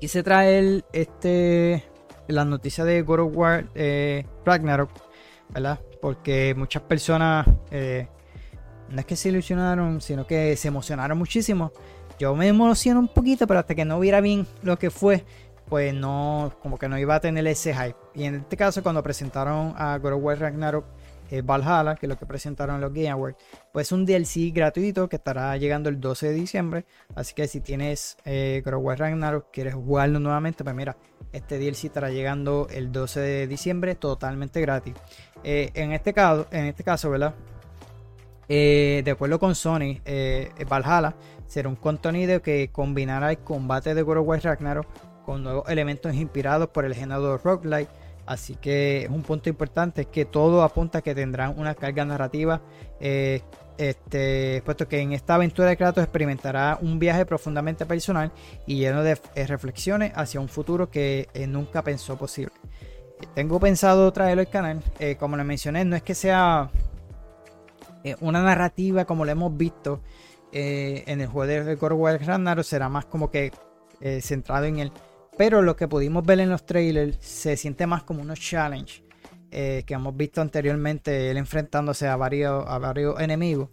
[0.00, 1.84] quise traer este,
[2.26, 4.90] la noticia de God of War eh, Ragnarok,
[5.50, 5.78] ¿verdad?
[6.00, 8.08] Porque muchas personas eh,
[8.88, 11.70] no es que se ilusionaron, sino que se emocionaron muchísimo.
[12.18, 15.24] Yo me emocioné un poquito, pero hasta que no viera bien lo que fue,
[15.68, 17.96] pues no, como que no iba a tener ese hype.
[18.14, 20.86] Y en este caso, cuando presentaron a God of War Ragnarok
[21.30, 23.36] eh, Valhalla, que es lo que presentaron en los Game Awards,
[23.72, 26.84] pues un DLC gratuito que estará llegando el 12 de diciembre.
[27.14, 30.96] Así que si tienes eh, God of War Ragnarok, quieres jugarlo nuevamente, pues mira,
[31.32, 34.94] este DLC estará llegando el 12 de diciembre totalmente gratis.
[35.44, 37.34] Eh, en, este caso, en este caso, ¿verdad?
[38.48, 40.00] Eh, de acuerdo con Sony,
[40.68, 41.14] Valhalla
[41.46, 44.86] será un contenido que combinará el combate de God of War Ragnarok
[45.24, 47.88] con nuevos elementos inspirados por el género roguelike.
[48.30, 52.60] Así que un punto importante es que todo apunta a que tendrán una carga narrativa.
[53.00, 53.42] Eh,
[53.76, 58.30] este, puesto que en esta aventura de Kratos experimentará un viaje profundamente personal
[58.68, 62.54] y lleno de eh, reflexiones hacia un futuro que eh, nunca pensó posible.
[63.34, 64.80] Tengo pensado traerlo al canal.
[65.00, 66.70] Eh, como le mencioné, no es que sea
[68.04, 70.02] eh, una narrativa como lo hemos visto
[70.52, 73.50] eh, en el juego de God of War Ragnarok, será más como que
[74.00, 74.92] eh, centrado en él.
[75.40, 79.02] Pero lo que pudimos ver en los trailers se siente más como unos challenge
[79.50, 83.70] eh, que hemos visto anteriormente, él enfrentándose a varios, a varios enemigos.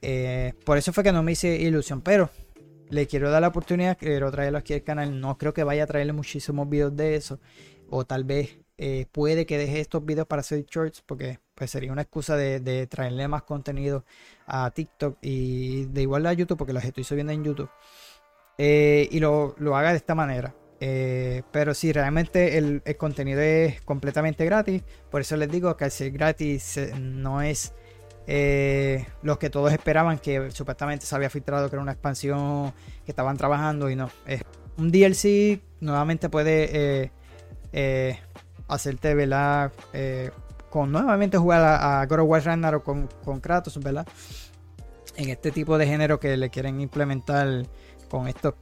[0.00, 2.30] Eh, por eso fue que no me hice ilusión, pero
[2.88, 5.20] le quiero dar la oportunidad, quiero traerlo aquí al canal.
[5.20, 7.38] No creo que vaya a traerle muchísimos videos de eso,
[7.90, 11.92] o tal vez eh, puede que deje estos videos para hacer shorts, porque pues sería
[11.92, 14.06] una excusa de, traerle más contenido
[14.46, 17.68] a TikTok y de igual a YouTube, porque los estoy subiendo en YouTube.
[18.56, 20.54] Y lo, lo haga de esta manera.
[20.82, 25.84] Eh, pero si realmente el, el, contenido es completamente gratis, por eso les digo que
[25.84, 27.74] al ser gratis eh, no es
[28.26, 32.72] eh, lo que todos esperaban, que supuestamente se había filtrado que era una expansión
[33.04, 34.10] que estaban trabajando y no.
[34.24, 34.42] Es
[34.78, 37.10] un DLC, nuevamente puede
[37.72, 38.18] eh,
[38.66, 39.72] hacerte, ¿verdad?
[40.70, 43.78] con nuevamente jugar a, a God of War Ragnarok con, con Kratos.
[45.16, 47.66] En este tipo de género que le quieren implementar
[48.08, 48.54] con estos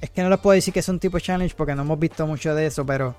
[0.00, 2.26] es que no les puedo decir que es un tipo challenge porque no hemos visto
[2.26, 3.14] mucho de eso, pero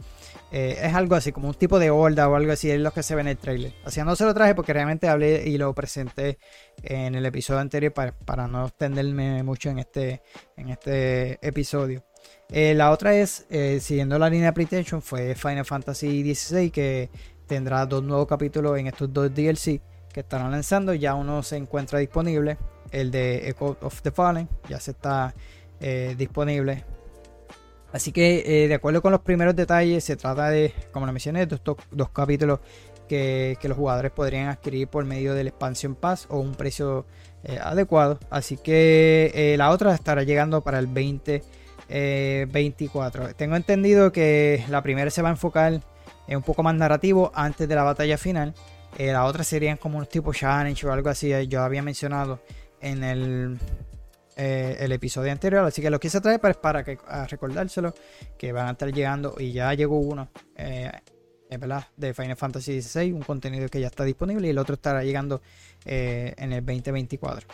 [0.52, 3.04] eh, es algo así, como un tipo de horda o algo así, es lo que
[3.04, 3.74] se ve en el trailer.
[3.86, 6.40] Así no se lo traje porque realmente hablé y lo presenté
[6.84, 10.22] en el episodio anterior para, para no extenderme mucho en este,
[10.58, 12.04] en este episodio.
[12.50, 17.10] Eh, la otra es, eh, siguiendo la línea de PlayStation, fue Final Fantasy XVI que
[17.48, 20.94] tendrá dos nuevos capítulos en estos dos DLC que estarán lanzando.
[20.94, 22.58] Ya uno se encuentra disponible,
[22.92, 25.34] el de Echo of the Fallen, ya se está
[25.82, 26.84] eh, disponible.
[27.92, 31.48] Así que, eh, de acuerdo con los primeros detalles, se trata de, como lo mencioné,
[31.48, 32.60] dos, dos capítulos
[33.10, 37.08] que, los jugadores podrían adquirir por medio del Expansion Pass o un precio
[37.44, 38.20] eh, adecuado.
[38.30, 43.34] Así que la otra estará llegando para el 2024.
[43.36, 45.82] Tengo entendido que la primera se va a enfocar
[46.28, 48.54] en un poco más narrativo antes de la batalla final.
[49.00, 51.34] la otra serían como un tipo challenge o algo así.
[51.48, 52.40] Yo había mencionado
[52.82, 53.58] en el
[54.44, 55.64] eh, el episodio anterior.
[55.64, 56.98] Así que lo quise traer para, para que,
[57.30, 57.94] recordárselo.
[58.40, 59.36] Que van a estar llegando.
[59.38, 60.30] Y ya llegó uno.
[60.56, 60.92] Eh.
[61.96, 63.12] De Final Fantasy XVI.
[63.12, 64.48] Un contenido que ya está disponible.
[64.48, 65.42] Y el otro estará llegando
[65.86, 67.48] eh, en el 2024.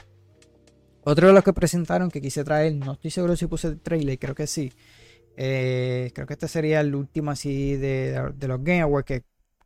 [1.03, 2.73] Otro de los que presentaron que quise traer.
[2.75, 4.17] No estoy seguro si puse el trailer.
[4.17, 4.71] Creo que sí.
[5.35, 9.23] Creo que este sería el último así de, de los Game Awards que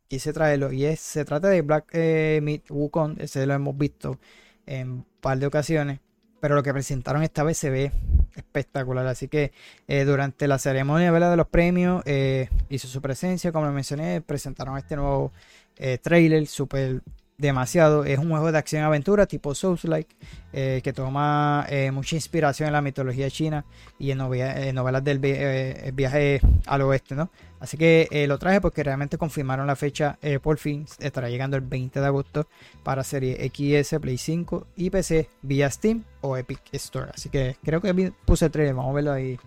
[0.08, 0.72] quise traerlo.
[0.72, 3.20] Y es, se trata de Black eh, Meat Wukong.
[3.20, 4.18] Ese lo hemos visto
[4.66, 6.00] en un par de ocasiones
[6.42, 7.92] pero lo que presentaron esta vez se ve
[8.34, 9.06] espectacular.
[9.06, 9.52] Así que
[9.86, 14.96] eh, durante la ceremonia de los premios eh, hizo su presencia, como mencioné, presentaron este
[14.96, 15.30] nuevo
[15.76, 17.00] eh, trailer súper
[17.38, 18.04] demasiado.
[18.04, 20.14] Es un juego de acción y aventura tipo Souls-like
[20.52, 23.64] eh, que toma eh, mucha inspiración en la mitología china
[23.98, 27.30] y en, novela, novelas del eh, viaje al oeste, ¿no?
[27.60, 30.84] Así que lo traje porque realmente confirmaron la fecha por fin.
[30.98, 32.48] Estará llegando el 20 de agosto
[32.82, 37.12] para serie XS, Play 5 y PC vía Steam o Epic Store.
[37.14, 39.38] Así que creo que puse el vamos a verlo ahí.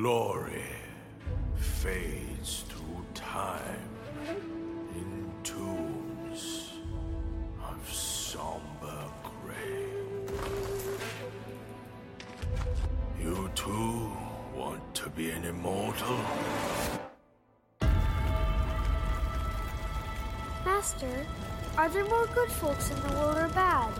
[0.00, 0.62] glory
[1.56, 3.88] fades through time
[4.94, 6.74] in tombs
[7.68, 9.86] of somber gray.
[13.20, 14.12] You too
[14.54, 16.20] want to be an immortal?
[20.64, 21.26] Master,
[21.76, 23.92] are there more good folks in the world or bad?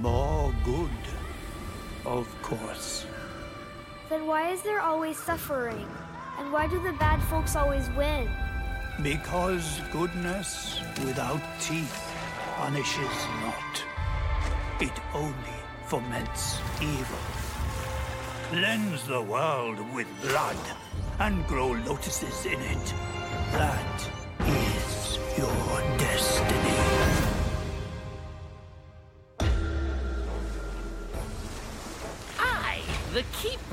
[0.00, 1.02] More good?
[2.04, 3.06] Of course.
[4.08, 5.88] Then why is there always suffering?
[6.38, 8.28] And why do the bad folks always win?
[9.02, 12.12] Because goodness without teeth
[12.56, 13.82] punishes not.
[14.80, 17.18] It only foments evil.
[18.50, 20.56] Cleanse the world with blood
[21.18, 22.94] and grow lotuses in it.
[23.52, 24.10] That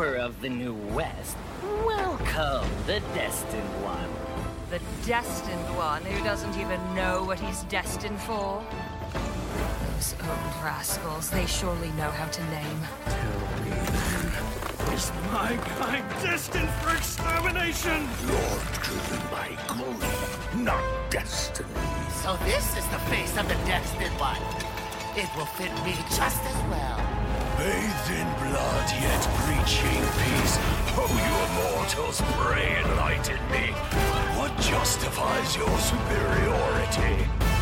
[0.03, 1.37] keeper of the New West,
[1.85, 4.09] welcome the Destined One.
[4.69, 8.63] The destined one who doesn't even know what he's destined for?
[9.93, 12.79] Those old rascals, they surely know how to name.
[13.05, 18.07] tell me Is my kind destined for extermination?
[18.27, 21.69] You're driven by grief, not destiny.
[22.23, 24.41] So this is the face of the Destined One.
[25.15, 27.12] It will fit me just as well.
[27.63, 30.57] Bathed in blood, yet preaching peace.
[30.97, 33.71] Oh, you immortals, pray enlighten me.
[34.37, 37.52] What justifies your superiority?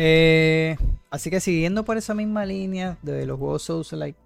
[0.00, 0.76] Eh,
[1.10, 4.16] así que siguiendo por esa misma línea de los juegos Souls-like,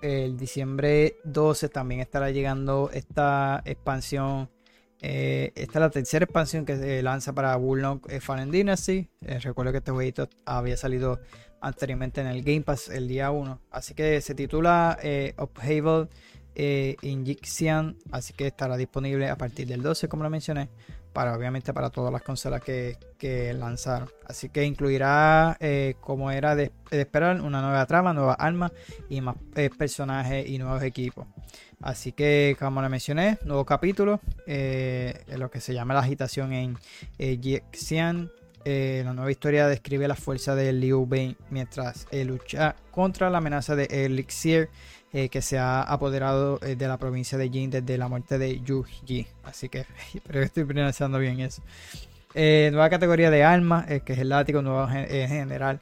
[0.00, 4.48] el diciembre 12 también estará llegando esta expansión.
[5.02, 9.06] eh, esta es la tercera expansión que se lanza para Burnock eh, Fallen Dynasty.
[9.20, 11.20] Recuerdo que este jueguito había salido
[11.60, 13.60] anteriormente en el Game Pass el día 1.
[13.70, 16.08] Así que se titula eh, Upheaval
[16.54, 17.98] Injection.
[18.10, 20.70] Así que estará disponible a partir del 12, como lo mencioné.
[21.14, 24.10] Para obviamente para todas las consolas que, que lanzaron.
[24.26, 28.72] Así que incluirá, eh, como era de, esperar, una nueva trama, nuevas armas
[29.08, 31.26] y más eh, personajes y nuevos equipos.
[31.80, 36.52] Así que, como le mencioné, nuevo capítulo, eh, en lo que se llama la agitación
[36.52, 36.76] en
[37.18, 38.30] Yexian.
[38.66, 43.84] La nueva historia describe la fuerza de Liu Bei mientras lucha contra la amenaza de
[43.90, 44.70] Elixir
[45.14, 48.60] eh, que se ha apoderado eh, de la provincia de Jin desde la muerte de
[48.60, 49.26] Yu Ji.
[49.44, 49.86] Así que
[50.30, 51.62] que estoy pronunciando bien eso.
[52.34, 55.80] Eh, nueva categoría de armas, que es el látigo, nuevo gen- general,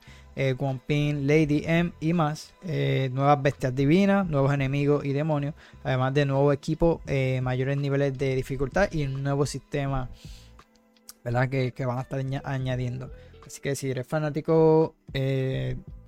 [0.58, 2.52] Guanping, Lady M y más.
[2.62, 5.54] Nuevas bestias divinas, nuevos enemigos y demonios.
[5.82, 7.00] Además de nuevo equipo,
[7.42, 10.08] mayores niveles de dificultad y un nuevo sistema
[11.24, 11.48] ¿verdad?
[11.48, 13.10] Que, que van a estar aña- añadiendo.
[13.46, 14.94] Así que si eres fanático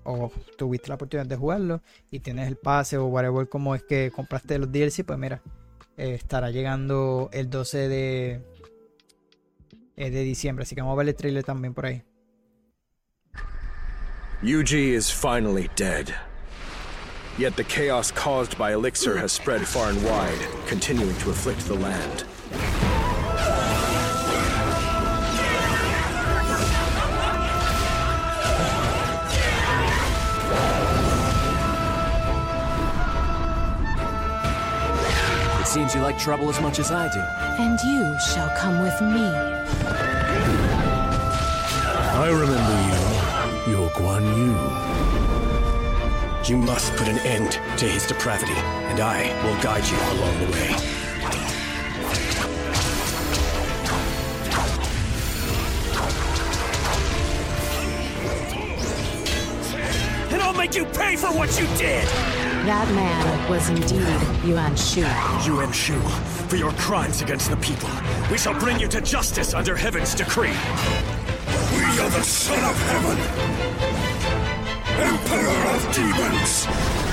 [0.05, 4.11] o tuviste la oportunidad de jugarlo y tienes el pase o whatever como es que
[4.15, 5.43] compraste los DLC, pues mira,
[5.97, 8.43] eh, estará llegando el 12 de,
[9.97, 10.63] eh, de diciembre.
[10.63, 12.03] Así que vamos a ver el trailer también por ahí.
[14.43, 16.15] Yuji is finally dead.
[17.39, 20.39] Yet the chaos caused by Elixir has spread far and wide,
[20.69, 22.25] continuing to afflict the land.
[35.75, 37.19] Seems you like trouble as much as I do.
[37.61, 39.27] And you shall come with me.
[42.15, 43.73] I remember you.
[43.73, 44.55] You're Guan Yu.
[46.49, 50.53] You must put an end to his depravity, and I will guide you along the
[50.53, 50.77] way.
[60.33, 62.34] And I'll make you pay for what you did!
[62.65, 64.09] That man was indeed
[64.43, 65.03] Yuan Shu.
[65.45, 66.01] Yuan Shu,
[66.49, 67.91] for your crimes against the people,
[68.31, 70.49] we shall bring you to justice under heaven's decree.
[70.49, 73.19] We are the son of heaven,
[74.99, 77.04] emperor of demons.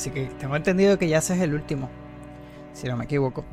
[0.00, 1.90] Así que tengo entendido que ya ese es el último.
[2.72, 3.44] Si no me equivoco.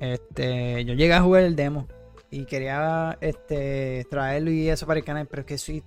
[0.00, 1.86] Este, yo llegué a jugar el demo
[2.30, 5.84] y quería este, traerlo y eso para el canal, pero es que soy,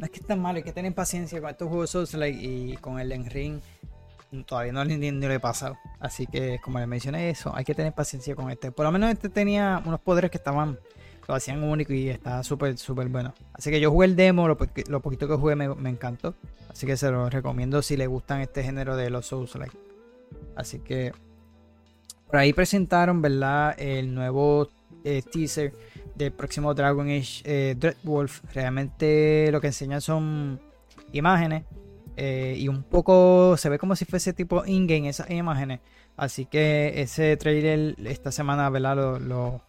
[0.00, 2.98] no es que es tan malo, hay que tener paciencia con estos juegos y con
[2.98, 3.60] el Enring
[4.44, 5.78] todavía no, ni, ni lo he pasado.
[6.00, 8.72] Así que como les mencioné eso, hay que tener paciencia con este.
[8.72, 10.76] Por lo menos este tenía unos poderes que estaban,
[11.28, 13.34] lo hacían único y estaba súper, súper bueno.
[13.52, 14.56] Así que yo jugué el demo, lo,
[14.88, 16.34] lo poquito que jugué me, me, encantó.
[16.70, 19.52] Así que se lo recomiendo si les gustan este género de los Souls.
[20.54, 21.12] Así que
[22.26, 23.74] por ahí presentaron, ¿verdad?
[23.78, 24.68] El nuevo
[25.04, 25.72] eh, teaser
[26.14, 28.42] del próximo Dragon Age eh, Dreadwolf.
[28.52, 30.60] Realmente lo que enseñan son
[31.12, 31.64] imágenes
[32.16, 35.80] eh, y un poco se ve como si fuese tipo in-game esas imágenes.
[36.16, 39.20] Así que ese trailer esta semana ¿verdad?
[39.20, 39.62] Lo,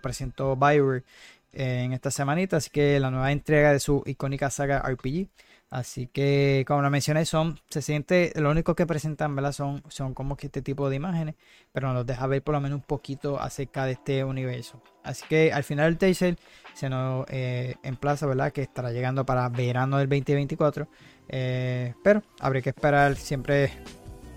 [0.00, 1.04] presentó Bioware
[1.52, 2.58] en esta semanita.
[2.58, 5.28] Así que la nueva entrega de su icónica saga RPG.
[5.70, 9.50] Así que, como lo mencioné, son, se siente, lo único que presentan, ¿verdad?
[9.50, 11.34] Son, son como que este tipo de imágenes,
[11.72, 14.80] pero nos deja ver por lo menos un poquito acerca de este universo.
[15.02, 16.38] Así que al final del teaser
[16.74, 18.52] se nos eh, emplaza, ¿verdad?
[18.52, 20.86] Que estará llegando para verano del 2024.
[21.28, 23.72] Eh, pero habría que esperar, siempre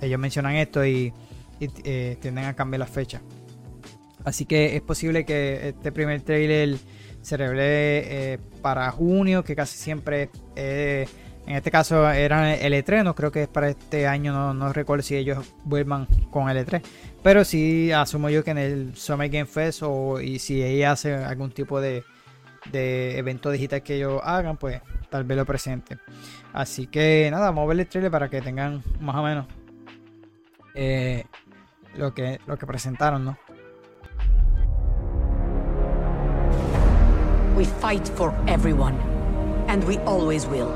[0.02, 1.14] ellos mencionan esto y,
[1.60, 3.22] eh, tienden a cambiar la fecha.
[4.28, 6.78] Así que es posible que este primer trailer
[7.21, 13.15] se revele eh, para junio, que casi siempre, en este caso era el E3, no
[13.15, 16.82] creo que es para este año, no, no recuerdo si ellos vuelvan con el E3,
[17.23, 21.13] pero sí asumo yo que en el Summer Game Fest o y si ella hace
[21.13, 22.03] algún tipo de,
[22.69, 25.99] de evento digital que ellos hagan, pues tal vez lo presente.
[26.51, 29.47] Así que nada, vamos a ver el trailer para que tengan más o menos
[30.75, 31.23] eh,
[31.95, 33.38] lo, que, lo que presentaron, ¿no?
[37.58, 38.99] We fight for everyone,
[39.68, 40.70] and we always will.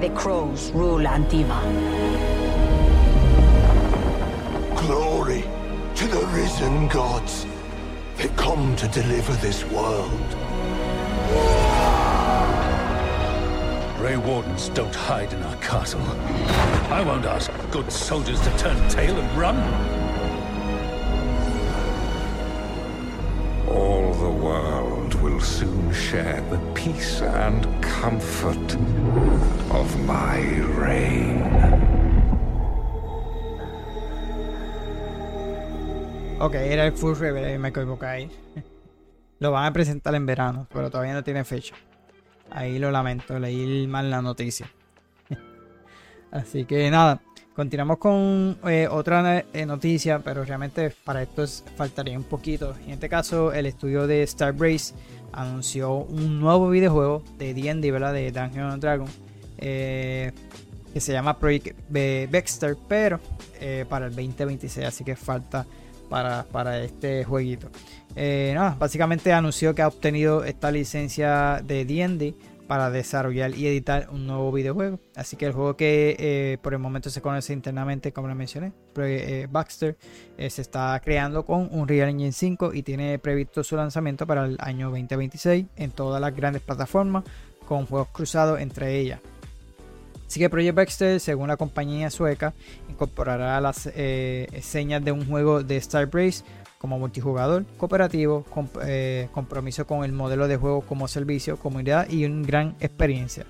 [0.00, 1.62] The crows rule Antiva.
[4.82, 5.44] Glory
[5.94, 7.46] to the risen gods.
[8.18, 10.28] They come to deliver this world.
[13.96, 16.02] Grey Wardens don't hide in our castle.
[16.92, 19.56] I won't ask good soldiers to turn tail and run.
[23.66, 24.97] All the world
[25.38, 28.74] will soon share the peace and comfort
[29.70, 30.40] of my
[30.76, 31.42] reign.
[36.40, 38.30] Ok, era el full reveal, me equivoqué ahí.
[39.38, 41.76] Lo van a presentar en verano, pero todavía no tiene fecha.
[42.50, 44.68] Ahí lo lamento, leí mal la noticia.
[46.32, 47.20] Así que nada,
[47.54, 51.44] continuamos con eh, otra eh, noticia, pero realmente para esto
[51.76, 52.74] faltaría un poquito.
[52.86, 54.94] En este caso, el estudio de Starbreeze
[55.32, 58.12] anunció un nuevo videojuego de D&D, ¿verdad?
[58.12, 59.08] De Dungeons Dragon,
[59.58, 60.32] eh,
[60.92, 61.76] que se llama Project
[62.30, 63.20] Baxter, pero
[63.88, 65.66] para el 2026, así que falta
[66.08, 67.68] para, para este jueguito.
[68.16, 72.34] Eh, básicamente anunció que ha obtenido esta licencia de D&D
[72.68, 75.00] para desarrollar y editar un nuevo videojuego.
[75.16, 78.72] Así que el juego que eh, por el momento se conoce internamente, como lo mencioné,
[78.98, 79.96] eh, Baxter,
[80.36, 84.90] se está creando con Unreal Engine 5 y tiene previsto su lanzamiento para el año
[84.90, 87.24] 2026 en todas las grandes plataformas
[87.66, 89.20] con juegos cruzados entre ellas.
[90.26, 92.52] Así que Project Baxter, según la compañía sueca,
[92.90, 93.90] incorporará las
[94.60, 96.44] señas de un juego de Starbreeze
[96.78, 98.44] como multijugador, cooperativo,
[98.82, 103.44] eh, compromiso con el modelo de juego como servicio, comunidad y una gran experiencia.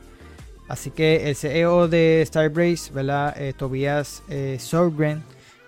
[0.68, 2.92] Así que el CEO de Starbreeze.
[3.36, 4.58] Eh, Tobias eh,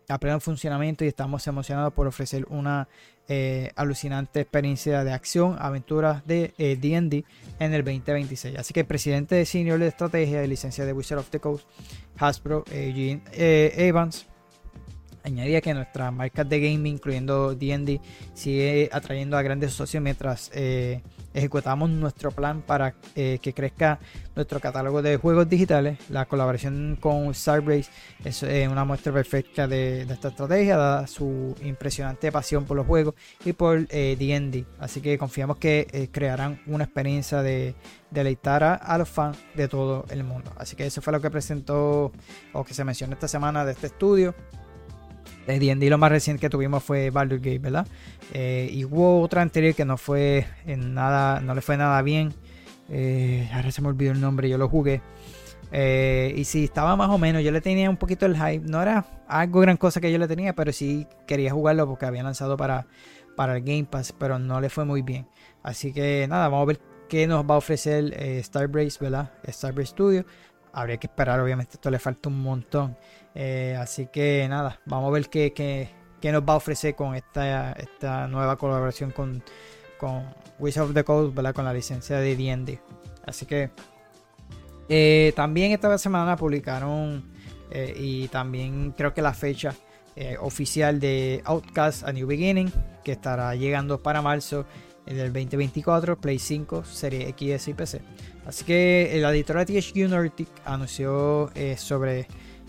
[0.10, 2.88] a pleno funcionamiento y estamos emocionados por ofrecer una
[3.28, 7.24] eh, alucinante experiencia de acción, aventuras de DD eh,
[7.60, 8.58] en el 2026.
[8.58, 11.68] Así que el presidente de Senior de Estrategia de licencia de Wizard of the Coast,
[12.18, 14.26] Hasbro, Eugene eh, Evans,
[15.24, 17.99] Añadía que nuestras marcas de gaming, incluyendo D&D,
[18.34, 20.49] sigue atrayendo a grandes socios mientras
[21.38, 24.00] ejecutamos nuestro plan para eh, que crezca
[24.36, 25.98] nuestro catálogo de juegos digitales.
[26.10, 27.92] La colaboración con Starbreeze
[28.24, 33.16] es eh, una muestra perfecta de, esta estrategia, dada su impresionante pasión por los juegos
[33.46, 34.66] y por D&D.
[34.80, 37.76] Así que confiamos que crearán una experiencia de
[38.12, 40.52] deleitar a, los fans de todo el mundo.
[40.58, 42.12] Así que eso fue lo que presentó
[42.54, 44.34] o que se mencionó esta semana de este estudio.
[45.48, 47.88] De D&D lo más reciente que tuvimos fue Baldur's Gate, ¿verdad?
[48.34, 52.34] Eh, y hubo otra anterior que no fue en nada, no le fue nada bien.
[52.89, 55.02] Eh, ahora se me olvidó el nombre, yo lo jugué.
[55.72, 58.70] Eh, y sí, estaba más o menos, yo le tenía un poquito el hype.
[58.70, 62.24] No era algo gran cosa que yo le tenía, pero sí quería jugarlo porque había
[62.24, 62.86] lanzado para,
[63.38, 65.30] para el Game Pass, pero no le fue muy bien.
[65.64, 69.32] Así que nada, vamos a ver qué nos va a ofrecer Starbreeze, ¿verdad?
[69.48, 70.26] Starbreeze Studio.
[70.74, 72.98] Habría que esperar, obviamente, esto le falta un montón.
[73.40, 77.14] Eh, así que nada, vamos a ver qué, qué, qué, nos va a ofrecer con
[77.14, 79.44] esta, esta nueva colaboración con,
[80.00, 80.26] con
[80.58, 82.82] Wizard of the Coast, con la licencia de D&D.
[83.28, 83.70] Así que
[84.90, 87.32] eh, también esta semana publicaron
[87.70, 89.76] eh, y también creo que la fecha
[90.40, 92.72] oficial de Outcast A New Beginning,
[93.04, 94.66] que estará llegando para marzo
[95.06, 98.02] del 2024, Play 5, Serie X y PC.
[98.48, 102.26] Así que la editora THQ Nordic anunció sobre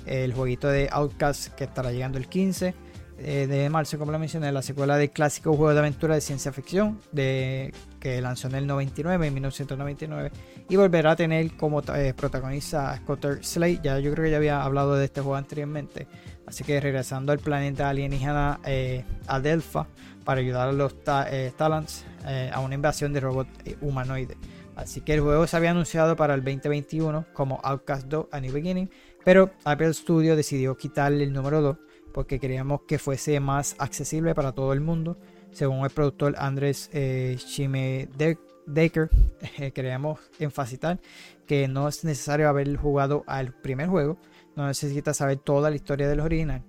[0.09, 2.75] el jueguito de Outcast que estará llegando el 15
[3.21, 6.53] eh, de marzo, como lo mencioné, la secuela del clásico juego de aventura de ciencia
[6.53, 10.31] ficción de, que lanzó en el 99, en 1999,
[10.69, 13.81] y volverá a tener como eh, protagonista a Scott Slade.
[13.83, 16.07] Ya yo creo que ya había hablado de este juego anteriormente,
[16.47, 19.89] así que regresando al planeta alienígena eh, Adelpha
[20.25, 22.05] para ayudar a los Talents
[22.53, 23.51] a una invasión de robots
[23.81, 24.37] humanoides.
[24.77, 28.53] Así que el juego se había anunciado para el 2021 como Outcast 2 A New
[28.53, 28.89] Beginning
[29.29, 31.77] pero Apple Studio decidió quitarle el número 2
[32.15, 35.19] porque queríamos que fuese más accesible para todo el mundo.
[35.53, 37.37] Según el productor Andrés eh,
[38.67, 39.11] Decker,
[39.59, 40.99] eh, queríamos enfatizar
[41.47, 44.17] que no es necesario haber jugado al primer juego,
[44.57, 46.63] no necesita saber toda la historia del original.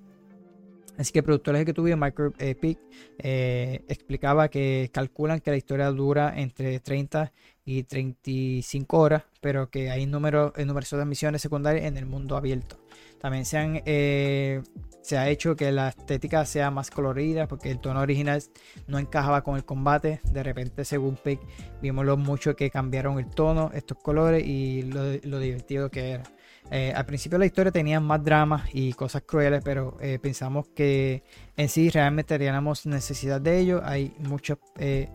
[1.00, 2.78] Así que el productor ejecutivo Michael Pick
[3.20, 7.32] eh, explicaba que calculan que la historia dura entre 30
[7.64, 12.80] y 35 horas, pero que hay número, numerosas misiones secundarias en el mundo abierto.
[13.22, 14.62] También se, han, eh,
[15.02, 18.44] se ha hecho que la estética sea más colorida porque el tono original
[18.88, 20.20] no encajaba con el combate.
[20.34, 21.40] De repente, según Pick,
[21.82, 26.24] vimos lo mucho que cambiaron el tono, estos colores y lo divertido que era.
[26.72, 31.24] Eh, al principio la historia tenía más drama y cosas crueles, pero eh, pensamos que
[31.58, 33.82] en sí realmente teníamos necesidad de ello.
[33.84, 35.08] Hay muchos eh,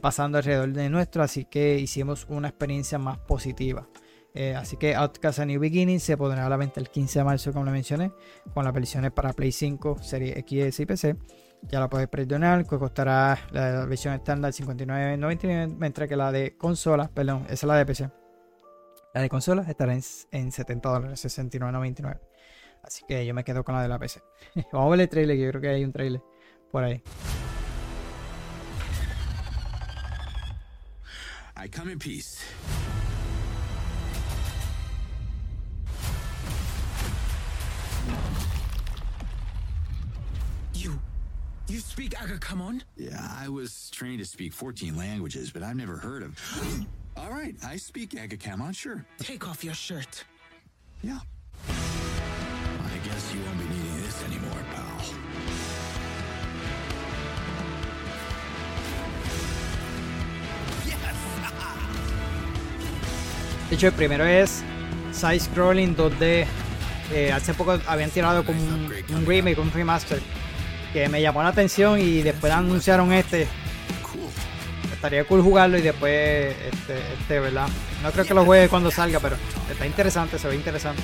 [0.00, 3.88] pasando alrededor de nuestro, así que hicimos una experiencia más positiva.
[4.36, 7.24] Eh, así que Outcast A New Beginning se pondrá a la venta el 15 de
[7.24, 8.12] marzo, como lo mencioné,
[8.52, 11.16] con las versiones para Play 5, Serie X y PC.
[11.62, 17.08] Ya la puedes perdonar, que costará la versión estándar 59.99, mientras que la de consola,
[17.08, 18.10] perdón, esa es la de PC.
[19.16, 22.20] La de consola estará en, en 70 dólares, 69.99.
[22.82, 24.20] Así que yo me quedo con la de la PC.
[24.74, 26.22] Vamos a ver el trailer, que yo creo que hay un trailer
[26.70, 27.02] por ahí.
[31.56, 32.44] I come in peace.
[40.74, 41.00] You.
[41.68, 42.82] You speak Agakamon?
[42.98, 46.36] Yeah, I was trained to speak 14 languages, but I've never heard of.
[47.18, 49.04] All right, I speak Agakamon, sure.
[49.18, 50.24] Take off your shirt.
[51.02, 51.18] Yeah.
[51.68, 54.86] I guess you won't be needing this anymore, pal.
[63.68, 64.62] De hecho, el primero es
[65.12, 66.46] Side Scrolling 2D.
[67.12, 70.20] Eh, hace poco habían tirado como un, un, remake, un remaster.
[70.92, 73.48] Que me llamó la atención y después anunciaron este.
[74.96, 77.68] Estaría cool jugarlo y después este, este, ¿verdad?
[78.02, 79.36] No creo que lo juegue cuando salga, pero
[79.70, 81.02] está interesante, se ve interesante.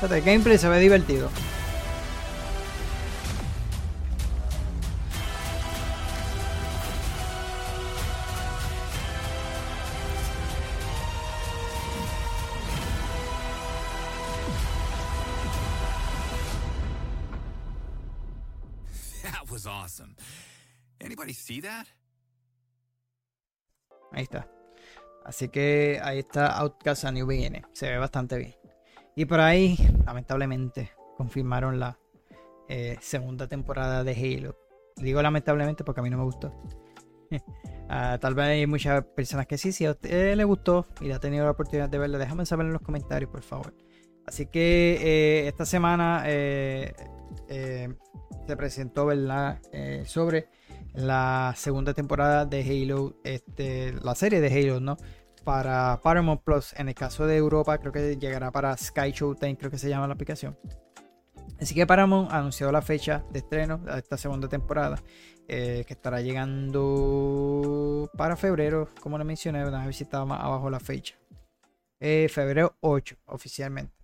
[0.00, 1.28] El gameplay se ve divertido.
[24.12, 24.48] Ahí está.
[25.24, 27.64] Así que ahí está Outcast a New Beginning.
[27.72, 28.57] Se ve bastante bien.
[29.18, 31.98] Y por ahí, lamentablemente, confirmaron la
[32.68, 34.56] eh, segunda temporada de Halo.
[34.94, 36.54] Digo lamentablemente porque a mí no me gustó.
[37.90, 41.18] Ah, tal vez hay muchas personas que sí, si a usted le gustó y ha
[41.18, 43.72] tenido la oportunidad de verlo, déjame saber en los comentarios, por favor.
[44.26, 46.92] Así que eh, esta semana eh,
[48.46, 49.08] se presentó,
[50.04, 50.48] sobre
[50.92, 54.98] la segunda temporada de Halo, este, la serie de Halo, ¿no?
[55.48, 56.74] Para Paramount Plus.
[56.76, 60.06] En el caso de Europa, creo que llegará para Sky Showtime, creo que se llama
[60.06, 60.58] la aplicación.
[61.58, 64.98] Así que Paramount anunció la fecha de estreno de esta segunda temporada,
[65.48, 70.80] eh, que estará llegando para febrero, como le mencioné, una vez estaba más abajo la
[70.80, 71.14] fecha.
[71.98, 73.94] Eh, febrero 8, oficialmente.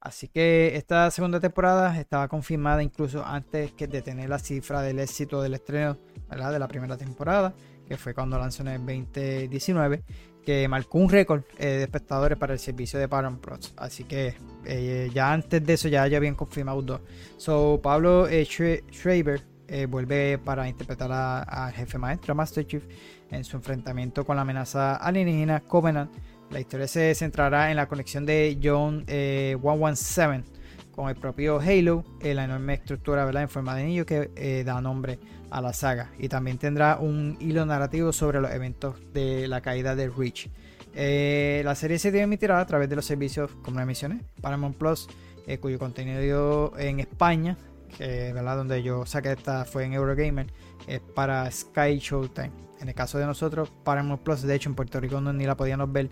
[0.00, 5.00] Así que esta segunda temporada estaba confirmada incluso antes que de tener la cifra del
[5.00, 5.98] éxito del estreno
[6.30, 7.54] de la primera temporada,
[7.86, 10.02] que fue cuando lanzó en el 2019
[10.46, 13.74] que marcó un récord eh, de espectadores para el servicio de Paramount Plus.
[13.76, 17.00] Así que eh, ya antes de eso ya, ya habían confirmado dos.
[17.36, 19.42] So, Pablo eh, Schreiber
[19.88, 22.84] vuelve para interpretar al jefe maestro, Master Chief,
[23.32, 26.12] en su enfrentamiento con la amenaza alienígena Covenant.
[26.52, 30.44] La historia se centrará en la conexión de John 117
[30.92, 33.42] con el propio Halo, la enorme estructura ¿verdad?
[33.42, 35.18] en forma de anillo que da nombre
[35.50, 39.94] a la saga y también tendrá un hilo narrativo sobre los eventos de la caída
[39.94, 40.48] de Reach.
[40.94, 45.08] Eh, la serie se emitirá a través de los servicios, como la mencioné, Paramount Plus,
[45.46, 47.56] eh, cuyo contenido en España,
[47.98, 48.56] ¿verdad?
[48.56, 50.46] donde yo saqué esta fue en Eurogamer,
[50.86, 52.50] es para Sky Showtime.
[52.80, 55.56] En el caso de nosotros, Paramount Plus, de hecho en Puerto Rico no, ni la
[55.56, 56.10] podíamos ver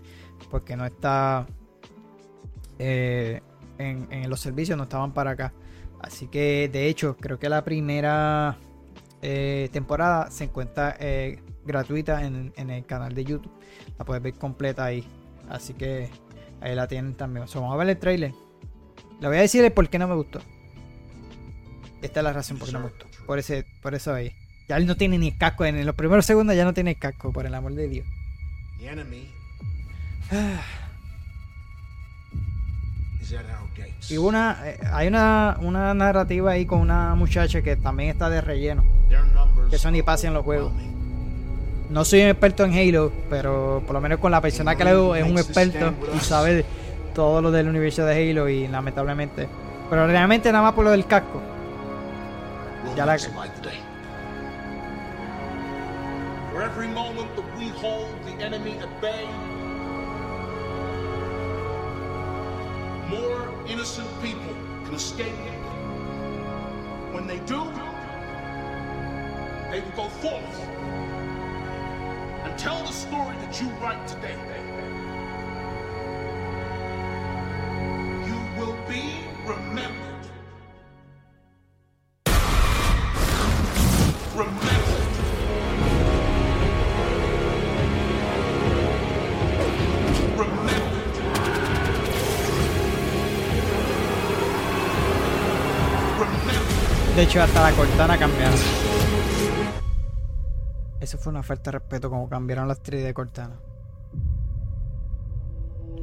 [0.49, 1.45] porque no está
[2.79, 3.41] eh,
[3.77, 5.53] en, en los servicios, no estaban para acá.
[5.99, 8.57] Así que de hecho creo que la primera
[9.21, 13.51] eh, temporada se encuentra eh, gratuita en, el canal de YouTube.
[13.97, 15.07] La puedes ver completa ahí.
[15.49, 16.09] Así que
[16.61, 17.45] ahí la tienen también.
[17.53, 18.33] vamos a ver el trailer.
[19.19, 20.39] Le voy a decir por qué no me gustó.
[22.01, 23.07] Esta es la razón por qué no me gustó.
[23.25, 24.31] Por, ese, por eso ahí.
[24.67, 25.65] Ya él no tiene ni casco.
[25.65, 28.07] En los primeros segundos ya no tiene casco, por el amor de Dios.
[34.09, 38.41] Y una, eh, hay una, una narrativa ahí con una muchacha que también está de
[38.41, 38.83] relleno.
[39.69, 40.71] Que eso ni pasa en los juegos.
[41.89, 45.15] No soy un experto en Halo, pero por lo menos con la persona que leo
[45.15, 46.65] es un experto y sabe
[47.13, 49.47] todo lo del universo de Halo y lamentablemente.
[49.89, 51.41] Pero realmente nada más por lo del casco.
[52.95, 53.45] Ya la For
[56.61, 59.27] every moment that we hold the enemy at bay,
[63.09, 64.53] more innocent people
[64.85, 65.27] can escape.
[65.27, 65.61] it.
[67.13, 67.63] When they do,
[69.71, 70.59] they will go forth
[72.43, 74.35] and tell the story that you write today.
[78.25, 80.14] You will be remembered.
[97.15, 98.59] De hecho, hasta la cortana cambiaron.
[100.99, 103.55] Eso fue una falta de respeto como cambiaron las 3 de cortana.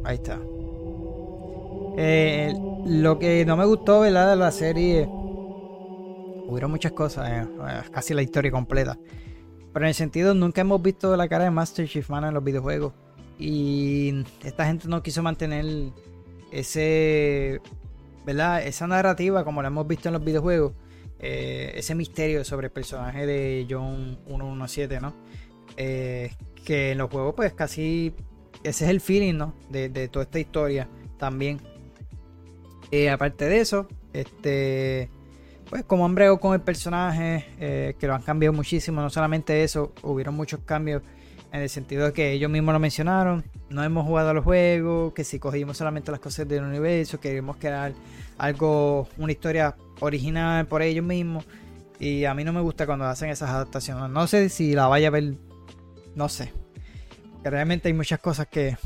[0.04, 0.38] Ahí está.
[1.98, 2.54] Eh,
[2.86, 4.30] lo que no me gustó, ¿verdad?
[4.30, 5.06] De la serie.
[5.06, 7.46] Hubieron muchas cosas, eh,
[7.92, 8.96] casi la historia completa.
[9.70, 12.42] Pero en el sentido, nunca hemos visto la cara de Master Chief Man en los
[12.42, 12.94] videojuegos.
[13.38, 15.92] Y esta gente no quiso mantener
[16.50, 17.60] ese.
[18.24, 18.62] ¿Verdad?
[18.66, 20.72] Esa narrativa como la hemos visto en los videojuegos.
[21.24, 25.14] Eh, ese misterio sobre el personaje de John 117, ¿no?
[25.76, 26.32] Eh,
[26.64, 28.12] que en los juegos, pues casi
[28.64, 29.54] ese es el feeling, ¿no?
[29.70, 31.60] De, toda esta historia también.
[32.90, 35.08] Eh, aparte de eso, este,
[35.70, 40.34] pues como han con el personaje, que lo han cambiado muchísimo, no solamente eso, hubieron
[40.34, 41.02] muchos cambios
[41.52, 45.12] en el sentido de que ellos mismos lo mencionaron, no hemos jugado a los juegos,
[45.12, 47.92] que si cogimos solamente las cosas del universo, queremos crear
[48.38, 51.44] algo, una historia original por ellos mismos.
[51.98, 54.10] Y a mí no me gusta cuando hacen esas adaptaciones.
[54.10, 55.34] No sé si la vaya a ver,
[56.14, 56.52] no sé.
[57.44, 58.76] Realmente hay muchas cosas que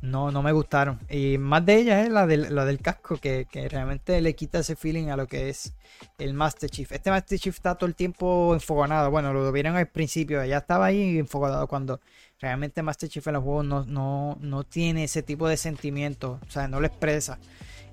[0.00, 0.98] no, no me gustaron.
[1.08, 5.08] Y más de ellas es la del, del casco, que, realmente le quita ese feeling
[5.08, 5.74] a lo que es
[6.18, 6.90] el Master Chief.
[6.92, 9.10] Este Master Chief está todo el tiempo enfogonado.
[9.10, 12.00] Bueno, lo vieron al principio, ya estaba ahí enfogonado cuando
[12.40, 16.40] realmente Master Chief en los juegos no, no, tiene ese tipo de sentimiento.
[16.46, 17.38] O sea, no lo expresa.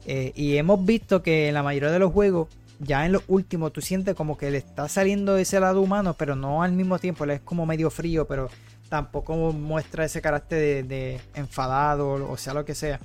[0.05, 2.47] Eh, y hemos visto que en la mayoría de los juegos
[2.79, 6.35] ya en lo último tú sientes como que le está saliendo ese lado humano, pero
[6.35, 8.49] no al mismo tiempo, es como medio frío, pero
[8.89, 12.99] tampoco muestra ese carácter de, de enfadado o sea lo que sea.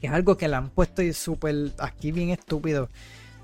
[0.00, 2.88] Es algo que le han puesto súper aquí bien estúpido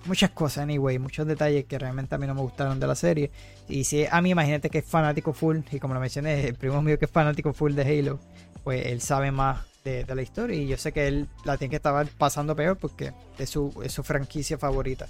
[0.04, 3.30] muchas cosas, anyway, muchos detalles que realmente a mí no me gustaron de la serie.
[3.68, 6.82] Y si a mí, imagínate que es fanático full, y como lo mencioné, el primo
[6.82, 8.18] mío que es fanático full de Halo,
[8.64, 11.76] pues él sabe más de, la historia y yo sé que él la tiene que
[11.76, 15.08] estar pasando peor porque es su, es su franquicia favorita.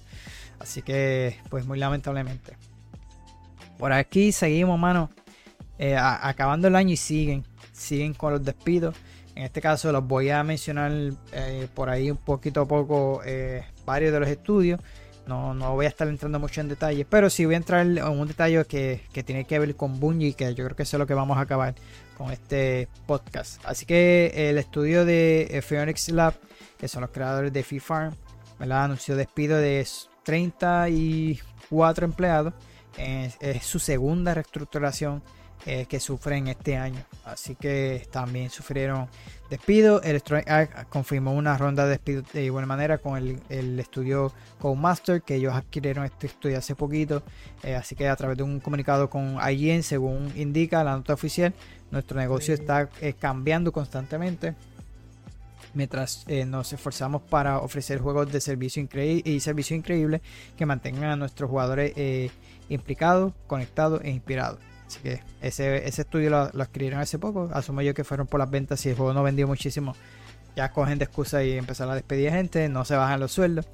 [0.59, 2.57] Así que, pues muy lamentablemente.
[3.79, 5.11] Por aquí seguimos, mano.
[5.79, 8.95] Eh, acabando el año y siguen, siguen con los despidos.
[9.35, 10.93] En este caso los voy a mencionar
[11.33, 14.81] eh, por ahí un poquito a poco eh, varios de los estudios.
[15.27, 18.03] No, no voy a estar entrando mucho en detalles, pero sí voy a entrar en
[18.03, 20.99] un detalle que, que tiene que ver con Bungie, que yo creo que eso es
[20.99, 21.75] lo que vamos a acabar
[22.17, 23.65] con este podcast.
[23.65, 26.35] Así que el estudio de eh, Phoenix Lab,
[26.77, 28.17] que son los creadores de Free Farm,
[28.59, 29.87] anunció despido de
[30.25, 32.55] 34 empleados.
[32.97, 35.23] es su segunda reestructuración
[35.65, 37.05] eh, que sufren este año.
[37.25, 39.07] Así que también sufrieron
[39.49, 40.03] despido.
[40.03, 45.23] Electronic Arts confirmó una ronda de despido de igual manera con el, el estudio Codemaster,
[45.23, 47.23] que ellos adquirieron este estudio hace poquito.
[47.63, 51.55] Eh, así que a través de un comunicado con IGN, según indica la nota oficial,
[51.93, 54.57] nuestro negocio está eh, cambiando constantemente
[55.75, 60.21] mientras nos esforzamos para ofrecer juegos de servicio increíble y servicio increíble
[60.57, 61.95] que mantengan a nuestros jugadores
[62.69, 64.59] implicados, conectados e inspirados.
[64.93, 67.49] Así que ese, estudio lo, adquirieron hace poco.
[67.55, 68.79] Asumo yo que fueron por las ventas.
[68.79, 69.97] Si el juego no vendió muchísimo,
[70.55, 72.69] ya cogen de excusa y empezar a despedir gente.
[72.69, 73.67] No se bajan los sueldos.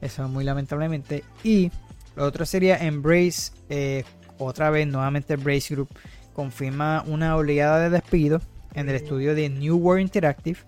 [0.00, 1.24] Eso muy lamentablemente.
[1.42, 1.72] Y
[2.14, 3.50] lo otro sería Embrace.
[3.68, 4.04] Eh,
[4.38, 5.88] otra vez, nuevamente Embrace Group
[6.34, 8.42] confirma una oleada de despidos
[8.74, 10.60] en el estudio de New World Interactive,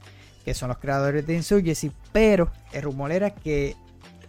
[0.44, 1.92] que son los creadores de Insurgency.
[2.10, 3.76] Pero el rumor era que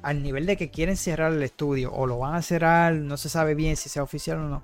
[0.03, 3.27] al nivel de que quieren cerrar el estudio o lo van a cerrar, no se
[3.27, 4.61] sabe bien si sea oficial o no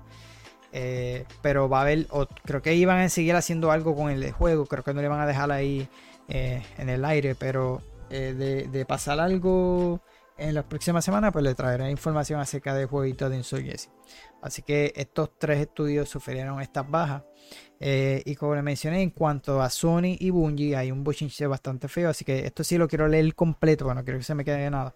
[0.72, 2.06] eh, pero va a haber,
[2.44, 5.20] creo que iban a seguir haciendo algo con el juego, creo que no le van
[5.20, 5.88] a dejar ahí
[6.28, 10.00] eh, en el aire, pero eh, de, pasar algo
[10.38, 13.90] en las próximas semanas, pues le traeré información acerca del jueguito de Insurgency.
[14.42, 17.24] Así que estos tres estudios sufrieron estas bajas.
[17.80, 22.08] y como le mencioné, en cuanto a Sony y Bungie, hay un bochinche bastante feo.
[22.08, 24.70] Así que esto sí lo quiero leer completo, bueno, quiero que se me quede de
[24.70, 24.94] nada.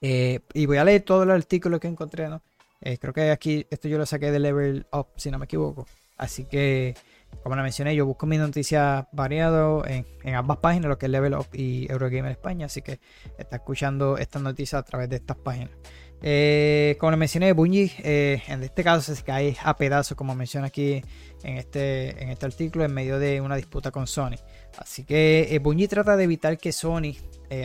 [0.00, 2.42] y voy a leer todo el artículo que encontré, ¿no?
[2.82, 5.86] Eh, creo que aquí, esto yo lo saqué de Level Up, si no me equivoco.
[6.16, 6.94] Así que,
[7.42, 11.34] como la mencioné, yo busco mis noticias variadas en, ambas páginas, lo que es Level
[11.34, 12.66] Up y Eurogamer España.
[12.66, 12.98] Así que
[13.38, 15.70] está escuchando estas noticias a través de estas páginas.
[16.24, 20.68] Eh, como le mencioné, Bungie eh, en este caso se cae a pedazos, como menciona
[20.68, 21.02] aquí
[21.42, 24.36] en este, en este artículo, en medio de una disputa con Sony.
[24.78, 27.14] Así que Bungie trata de evitar que Sony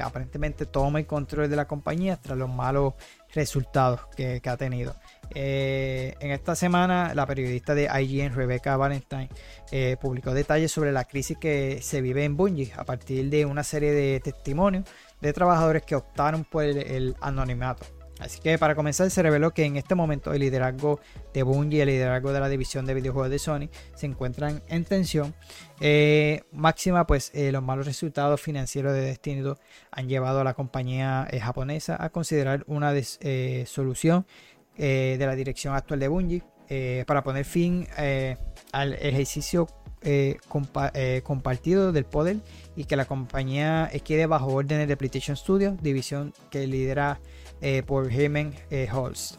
[0.03, 2.95] aparentemente tome el control de la compañía tras los malos
[3.34, 4.95] resultados que ha tenido.
[5.36, 9.30] Eh, en esta semana, la periodista de IGN, Rebecca Valentine,
[9.71, 13.63] eh, publicó detalles sobre la crisis que se vive en Bungie a partir de una
[13.63, 14.86] serie de testimonios
[15.21, 17.86] de trabajadores que optaron por el, anonimato.
[18.20, 20.99] Así que para comenzar se reveló que en este momento el liderazgo
[21.34, 24.86] de Bungie y el liderazgo de la división de videojuegos de Sony se encuentran en
[24.86, 25.36] tensión.
[25.80, 29.57] Eh, máxima pues los malos resultados financieros de Destiny 2
[29.91, 32.93] han llevado a la compañía japonesa a considerar una
[33.65, 34.26] solución
[34.80, 38.38] eh, de la dirección actual de Bungie eh, para poner fin eh,
[38.72, 39.68] al ejercicio
[41.24, 42.38] compartido del poder
[42.76, 47.20] y que la compañía quede bajo órdenes de PlayStation Studios, división que lidera
[47.86, 48.53] por Herman
[48.93, 49.38] Holst.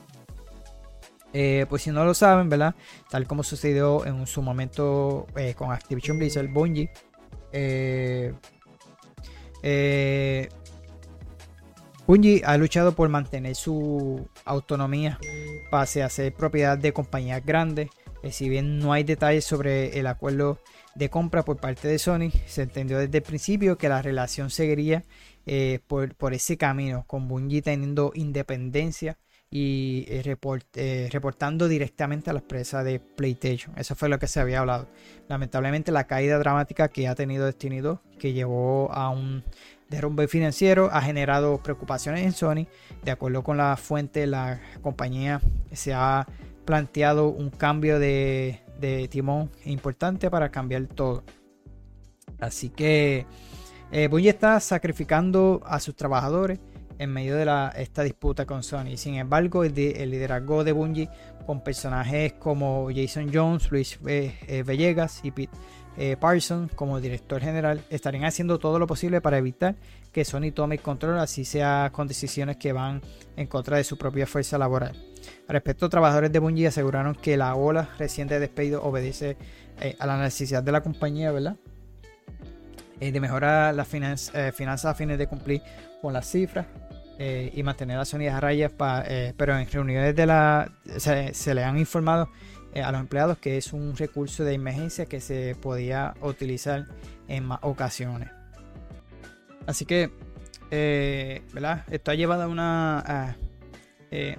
[1.68, 2.74] pues si no lo saben, ¿verdad?
[3.10, 6.90] Tal como sucedió en su momento con Activision Blizzard, Bungie
[12.08, 15.18] Bungie ha luchado por mantener su autonomía
[15.70, 17.90] pase a ser propiedad de compañías grandes.
[18.22, 20.58] Eh, si bien no hay detalles sobre el acuerdo
[20.94, 25.04] de compra por parte de Sony, se entendió desde el principio que la relación seguiría
[25.48, 29.18] eh, por, ese camino, con Bungie teniendo independencia
[29.50, 33.72] y eh, reportando directamente a la empresa de PlayStation.
[33.78, 34.88] Eso fue lo que se había hablado.
[35.26, 39.42] Lamentablemente la caída dramática que ha tenido Destiny 2, que llevó a un
[39.88, 42.66] derrumbe financiero ha generado preocupaciones en Sony.
[43.02, 45.40] De acuerdo con la fuente, la compañía
[45.72, 46.26] se ha
[46.64, 48.60] planteado un cambio de,
[49.10, 51.24] timón importante para cambiar todo.
[52.38, 53.24] Así que
[53.92, 56.58] eh, Bungie está sacrificando a sus trabajadores
[56.98, 58.96] en medio de esta disputa con Sony.
[58.96, 61.08] Sin embargo, el, liderazgo de Bungie
[61.46, 65.56] con personajes como Jason Jones, Luis eh, Villegas y Pete
[66.00, 69.74] eh, Parsons como director general estarían haciendo todo lo posible para evitar
[70.12, 73.02] que Sony tome el control, así sea con decisiones que van
[73.36, 74.94] en contra de su propia fuerza laboral.
[75.48, 79.36] Respecto, trabajadores de Bungie aseguraron que la ola reciente de despido obedece
[79.80, 81.56] eh, a la necesidad de la compañía, ¿verdad?
[83.00, 85.62] Eh, de mejorar las eh, finanzas a fines de cumplir
[86.02, 86.66] con las cifras
[87.20, 88.70] y mantener las Sony a rayas,
[89.36, 92.30] pero en reuniones de la se, le han informado
[92.80, 96.86] a los empleados que es un recurso de emergencia que se podía utilizar
[97.26, 98.30] en más ocasiones.
[99.66, 100.12] Así que,
[101.52, 101.86] ¿verdad?
[101.90, 103.36] Esto ha llevado a una,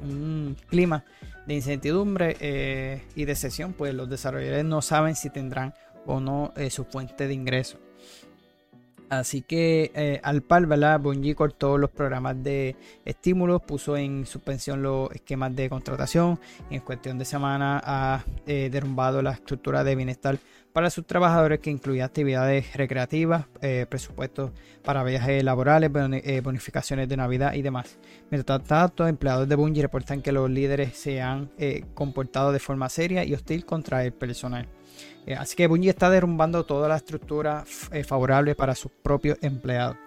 [0.01, 1.03] un clima
[1.49, 5.73] de incertidumbre eh, y de sesión, pues los desarrolladores no saben si tendrán
[6.05, 7.79] o no eh, su fuente de ingreso.
[9.09, 10.99] Así que eh, al par, ¿verdad?
[10.99, 16.39] Bungie cortó los programas de estímulos, puso en suspensión los esquemas de contratación
[16.69, 20.39] y en cuestión de semana ha derrumbado la estructura de bienestar
[20.73, 24.51] para sus trabajadores que incluía actividades recreativas, eh, presupuestos
[24.83, 27.97] para viajes laborales, eh, bonificaciones de Navidad y demás.
[28.29, 32.89] Mientras tanto, empleados de Bungie reportan que los líderes se han eh, comportado de forma
[32.89, 34.67] seria y hostil contra el personal.
[35.37, 37.63] Así que Bungie está derrumbando toda la estructura
[38.05, 39.97] favorable para sus propios empleados.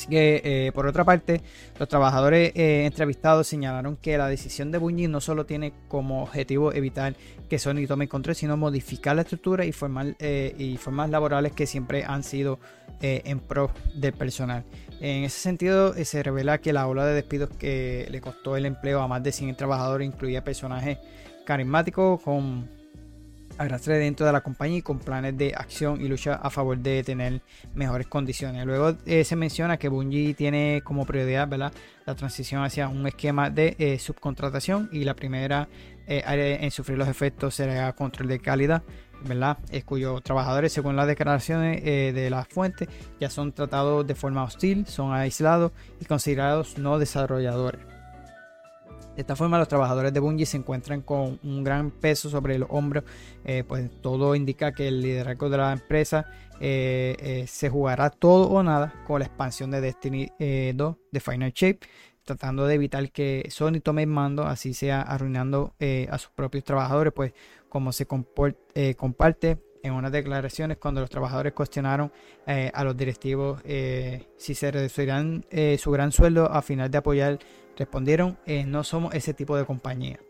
[0.00, 1.42] Así que, eh, por otra parte,
[1.78, 6.72] los trabajadores eh, entrevistados señalaron que la decisión de Bungie no solo tiene como objetivo
[6.72, 7.14] evitar
[7.50, 9.74] que Sony tome control, sino modificar la estructura y,
[10.20, 12.58] eh, y formas laborales que siempre han sido
[13.02, 14.64] en pro del personal.
[15.00, 19.02] En ese sentido, se revela que la ola de despidos que le costó el empleo
[19.02, 20.98] a más de 100 trabajadores incluía personajes
[21.44, 22.68] carismáticos con
[23.60, 27.04] arrastre dentro de la compañía y con planes de acción y lucha a favor de
[27.04, 27.42] tener
[27.74, 28.64] mejores condiciones.
[28.64, 31.70] Luego eh, se menciona que Bungie tiene como prioridad la
[32.16, 35.68] transición hacia un esquema de eh, subcontratación y la primera
[36.06, 38.82] eh, área en sufrir los efectos será control de calidad.
[39.22, 39.58] ¿verdad?
[39.84, 42.88] Cuyos trabajadores, según las declaraciones de la fuente,
[43.20, 47.99] ya son tratados de forma hostil, son aislados y considerados no desarrolladores.
[49.16, 52.68] De esta forma, los trabajadores de Bungie se encuentran con un gran peso sobre los
[52.70, 53.04] hombros,
[53.44, 56.26] eh, pues todo indica que el liderazgo de la empresa
[56.60, 60.30] eh, eh, se jugará todo o nada con la expansión de Destiny
[60.74, 61.80] 2 de Final Shape,
[62.24, 65.74] tratando de evitar que Sony tome el mando, así sea arruinando
[66.08, 67.32] a sus propios trabajadores, pues
[67.68, 72.12] como se comparte en unas declaraciones cuando los trabajadores cuestionaron
[72.46, 73.60] a los directivos
[74.36, 75.44] si se reducirán
[75.78, 77.38] su gran sueldo a final de apoyar
[77.80, 80.20] Respondieron, eh, no somos ese tipo de compañía.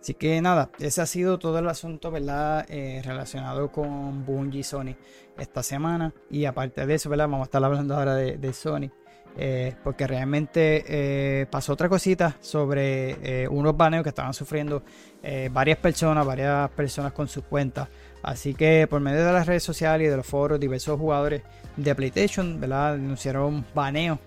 [0.00, 2.64] Así que nada, ese ha sido todo el asunto, ¿verdad?
[2.70, 4.96] Eh, relacionado con Bungie y Sony
[5.36, 6.14] esta semana.
[6.30, 7.28] Y aparte de eso, ¿verdad?
[7.28, 8.90] Vamos a estar hablando ahora de, Sony.
[9.36, 14.82] Eh, porque realmente pasó otra cosita sobre unos baneos que estaban sufriendo
[15.50, 17.90] varias personas, varias personas con sus cuentas.
[18.22, 21.42] Así que por medio de las redes sociales y de los foros, diversos jugadores
[21.76, 22.94] de PlayStation, ¿verdad?
[22.94, 24.18] Anunciaron baneos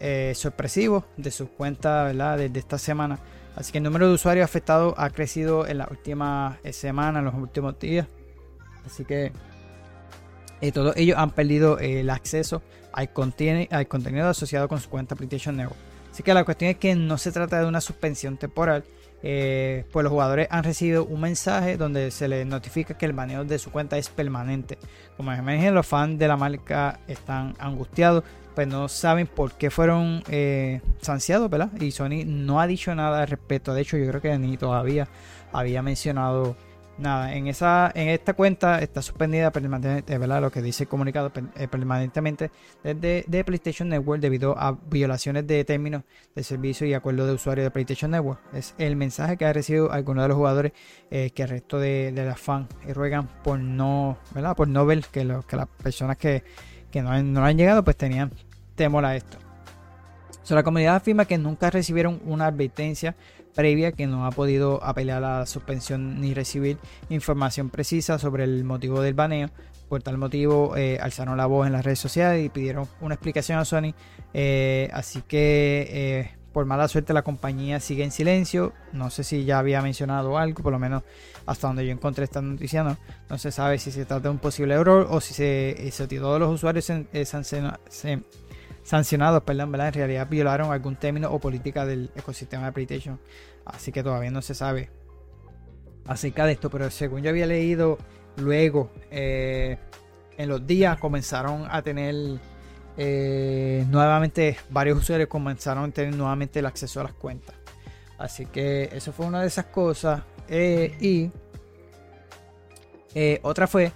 [0.00, 2.38] eh, sorpresivos de sus cuentas, ¿verdad?
[2.38, 3.18] Desde esta semana.
[3.56, 7.24] Así que el número de usuarios afectados ha crecido en las últimas eh, semanas, en
[7.24, 8.06] los últimos días.
[8.86, 9.32] Así que
[10.60, 13.10] eh, todos ellos han perdido el acceso al,
[13.70, 15.78] al contenido asociado con su cuenta PlayStation Network.
[16.12, 18.84] Así que la cuestión es que no se trata de una suspensión temporal,
[19.22, 23.44] eh, pues los jugadores han recibido un mensaje donde se les notifica que el baneo
[23.44, 24.78] de su cuenta es permanente.
[25.16, 28.22] Como imaginen, los fans de la marca están angustiados,
[28.54, 31.70] pues no saben por qué fueron eh, sanciados, ¿verdad?
[31.80, 33.74] Y Sony no ha dicho nada al respecto.
[33.74, 35.08] De hecho, yo creo que ni todavía
[35.52, 36.56] había mencionado
[36.98, 40.40] nada, en esa en esta cuenta está suspendida permanentemente, ¿verdad?
[40.40, 42.50] Lo que dice el comunicado eh, permanentemente
[42.82, 46.02] desde de PlayStation Network debido a violaciones de términos
[46.34, 48.40] de servicio y acuerdo de usuario de PlayStation Network.
[48.52, 50.72] Es el mensaje que ha recibido algunos de los jugadores
[51.10, 54.56] eh, que el resto de, de las fans ruegan por no, ¿verdad?
[54.56, 56.42] Por no ver que, lo, que las personas que,
[56.90, 58.32] que no, no han llegado pues tenían
[58.74, 59.38] temor a esto.
[60.48, 63.14] la comunidad afirma que nunca recibieron una advertencia
[63.54, 66.78] previa que no ha podido apelar a la suspensión ni recibir
[67.08, 69.50] información precisa sobre el motivo del baneo.
[69.88, 73.58] Por tal motivo, eh, alzaron la voz en las redes sociales y pidieron una explicación
[73.58, 73.94] a Sony.
[74.34, 78.74] Eh, así que, eh, por mala suerte, la compañía sigue en silencio.
[78.92, 81.04] No sé si ya había mencionado algo, por lo menos
[81.46, 82.84] hasta donde yo encontré esta noticia.
[82.84, 82.98] No,
[83.30, 86.38] no se sabe si se trata de un posible error o si se, si todos
[86.38, 88.22] los usuarios se, se,
[88.88, 89.88] sancionados, perdón, ¿verdad?
[89.88, 93.20] En realidad violaron algún término o política del ecosistema de PlayStation.
[93.66, 94.88] Así que todavía no se sabe
[96.06, 96.70] acerca de esto.
[96.70, 97.98] Pero según yo había leído,
[98.38, 99.76] luego eh,
[100.38, 102.40] en los días comenzaron a tener
[102.96, 107.56] eh, nuevamente, varios usuarios comenzaron a tener nuevamente el acceso a las cuentas.
[108.16, 110.22] Así que eso fue una de esas cosas.
[110.48, 111.30] Eh, y
[113.42, 113.92] otra fue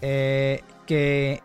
[0.00, 1.40] que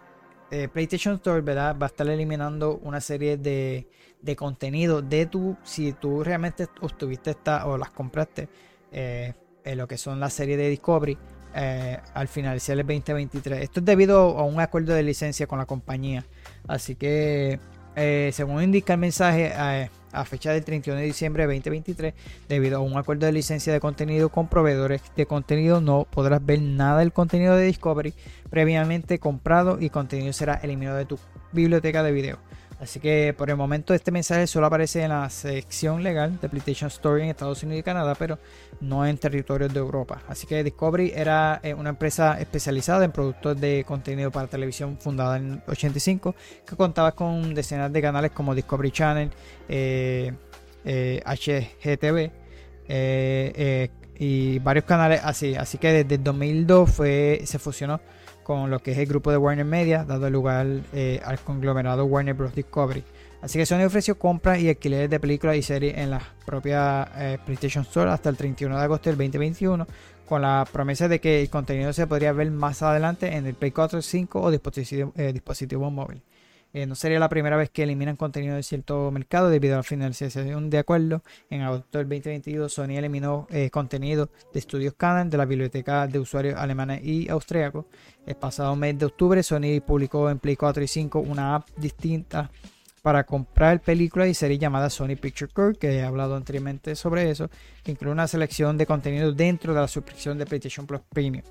[0.52, 1.76] eh, PlayStation Store ¿verdad?
[1.78, 3.88] va a estar eliminando una serie de,
[4.22, 8.50] de contenido de tu, si tú realmente obtuviste esta o las compraste,
[8.92, 9.34] eh,
[9.64, 11.18] en lo que son la serie de Discovery.
[11.56, 13.64] eh, al finalizar el 2023.
[13.64, 16.26] Esto es debido a un acuerdo de licencia con la compañía.
[16.68, 17.60] Así que,
[17.96, 19.52] eh, según indica el mensaje,
[20.12, 22.14] a fecha del 31 de diciembre de 2023,
[22.48, 26.62] debido a un acuerdo de licencia de contenido con proveedores de contenido, no podrás ver
[26.62, 28.14] nada del contenido de Discovery
[28.50, 31.20] previamente comprado y contenido será eliminado de tu
[31.52, 32.40] biblioteca de video.
[32.80, 36.88] Así que por el momento este mensaje solo aparece en la sección legal de PlayStation
[36.88, 38.40] Store en Estados Unidos y Canadá, pero
[38.80, 40.22] no en territorios de Europa.
[40.28, 45.38] Así que Discovery era eh, una empresa especializada en productos de contenido para televisión fundada
[45.38, 49.30] en el 85, que contaba con decenas de canales como Discovery Channel,
[50.86, 52.32] HGTV
[52.92, 55.56] eh, eh, y varios canales así.
[55.56, 58.02] Así que desde el 2002 fue, se fusionó
[58.50, 62.34] con lo que es el grupo de Warner Media, dado lugar eh, al conglomerado Warner
[62.34, 62.56] Bros.
[62.56, 63.04] Discovery.
[63.44, 67.38] Así que Sony ofreció compras y alquileres de películas y series en la propia eh,
[67.46, 69.86] PlayStation Store hasta el 31 de agosto del 2021,
[70.26, 73.70] con la promesa de que el contenido se podría ver más adelante en el Play
[73.70, 76.24] 4, 5 o dispositivo, eh, dispositivo móvil.
[76.74, 79.84] Eh, no sería la primera vez que eliminan contenido de cierto mercado debido a la
[79.84, 81.24] finalización de acuerdo.
[81.50, 86.20] En agosto del 2022, Sony eliminó eh, contenido de estudios Canon de la biblioteca de
[86.20, 87.86] usuarios alemanes y austríacos.
[88.26, 92.52] El pasado mes de octubre, Sony publicó en Play 4 y 5 una app distinta
[93.02, 97.50] para comprar películas y series llamada Sony Picture Core, que he hablado anteriormente sobre eso,
[97.84, 101.44] que incluye una selección de contenido dentro de la suscripción de PlayStation Plus Premium.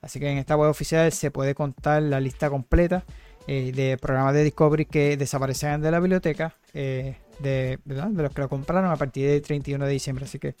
[0.00, 3.04] Así que en esta web oficial se puede contar la lista completa
[3.46, 8.40] eh, de programas de Discovery que desaparecen de la biblioteca eh, de, de los que
[8.40, 10.24] lo compraron a partir del 31 de diciembre.
[10.24, 10.54] Así que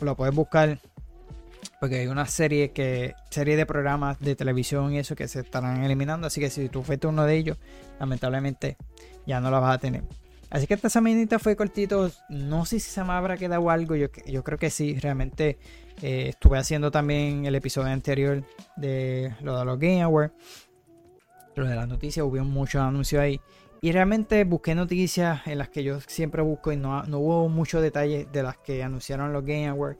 [0.00, 0.80] lo puedes buscar
[1.80, 5.82] porque hay una serie que serie de programas de televisión y eso que se estarán
[5.82, 6.26] eliminando.
[6.26, 7.56] Así que si tú fuiste uno de ellos,
[7.98, 8.76] lamentablemente
[9.26, 10.02] ya no la vas a tener.
[10.50, 12.10] Así que esta semanita fue cortito.
[12.28, 13.94] No sé si se me habrá quedado algo.
[13.94, 14.98] Yo, yo creo que sí.
[14.98, 15.58] Realmente
[16.02, 18.42] eh, estuve haciendo también el episodio anterior
[18.76, 20.34] de lo de los Game Awards.
[21.54, 22.24] Lo de las noticias.
[22.24, 23.40] Hubo muchos anuncios ahí.
[23.82, 27.82] Y realmente busqué noticias en las que yo siempre busco y no, no hubo muchos
[27.82, 29.98] detalles de las que anunciaron los Game Awards.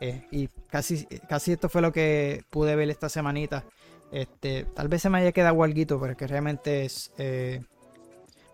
[0.00, 3.64] Eh, y casi, casi esto fue lo que pude ver esta semanita.
[4.12, 7.60] Este, tal vez se me haya quedado algo, pero es que realmente es eh,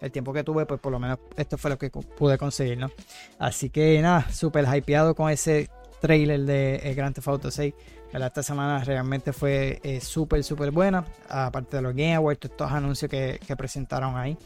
[0.00, 2.90] el tiempo que tuve, pues por lo menos esto fue lo que pude conseguir, ¿no?
[3.38, 5.68] Así que nada, súper hypeado con ese
[6.00, 7.74] trailer de eh, Grand Theft Auto 6.
[8.12, 11.04] Esta semana realmente fue eh, súper, súper buena.
[11.28, 14.36] Aparte de los Game Awards, estos anuncios que, que, presentaron ahí.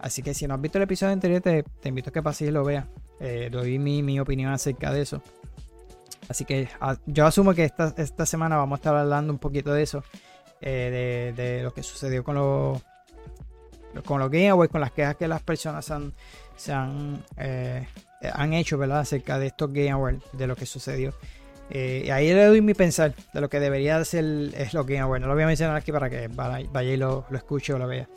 [0.00, 2.48] Así que si no has visto el episodio anterior, te, te invito a que pases
[2.48, 2.86] y lo veas.
[3.18, 5.22] Eh, doy mi, mi opinión acerca de eso.
[6.28, 6.68] Así que
[7.06, 10.04] yo asumo que esta, esta semana vamos a estar hablando un poquito de eso.
[10.60, 12.82] Eh, de, de, lo que sucedió con los
[14.04, 16.12] con los Game Awards, con las quejas que las personas han,
[16.56, 17.24] se han,
[18.22, 19.00] han hecho, ¿verdad?
[19.00, 21.12] Acerca de estos Game Awards, de lo que sucedió.
[21.70, 25.22] Eh, ahí le doy mi pensar de lo que debería ser los Game Awards.
[25.22, 27.86] No lo voy a mencionar aquí para que vaya y lo, lo escuche o lo
[27.86, 28.08] vea.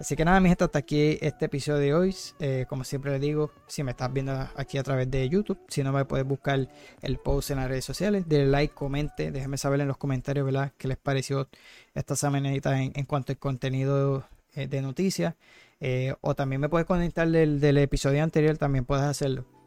[0.00, 2.16] Así que nada, mi gente, hasta aquí este episodio de hoy.
[2.38, 5.82] Eh, como siempre les digo, si me estás viendo aquí a través de YouTube, si
[5.82, 6.68] no me puedes buscar
[7.02, 10.72] el post en las redes sociales, denle like, comente, déjenme saber en los comentarios, ¿verdad?
[10.78, 11.50] ¿Qué les pareció
[11.94, 15.34] esta semanita en, cuanto al contenido eh, de noticias?
[16.22, 19.59] O también me puedes conectar del, del, episodio anterior, también puedes hacerlo.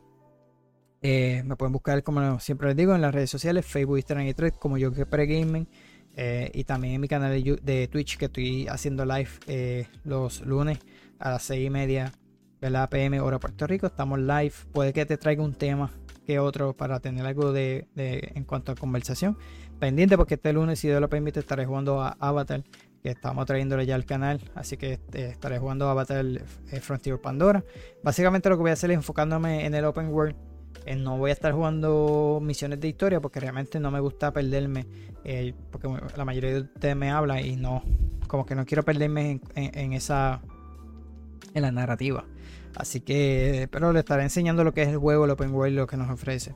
[1.06, 4.34] Eh, me pueden buscar, como siempre les digo, en las redes sociales, Facebook, Instagram y
[4.34, 5.68] Thread, como yo que pregaming.
[6.16, 10.41] Eh, y también en mi canal de, de, Twitch que estoy haciendo live eh, los
[10.41, 10.78] lunes
[11.20, 12.14] a las 6 y media
[12.62, 13.86] de la PM hora Puerto Rico.
[13.86, 14.54] Estamos live.
[14.72, 15.91] Puede que te traiga un tema
[16.26, 19.38] que otro para tener algo de, de en cuanto a conversación.
[19.80, 22.64] Pendiente porque este lunes, si Dios lo permite, estaré jugando a Avatar,
[23.01, 24.39] que estamos trayéndole ya al canal.
[24.56, 27.66] Así que eh, estaré jugando a Avatar eh, Frontier Pandora.
[28.01, 30.53] Básicamente lo que voy a hacer es enfocándome en el Open World
[30.86, 34.86] eh, no voy a estar jugando misiones de historia porque realmente no me gusta perderme.
[35.24, 37.84] Eh, porque la mayoría de ustedes me habla y no,
[38.28, 40.41] como que no quiero perderme en, esa,
[41.53, 42.26] en la narrativa.
[42.76, 45.88] Así que, pero le estaré enseñando lo que es el juego, el Open World, lo
[45.88, 46.55] que nos ofrece.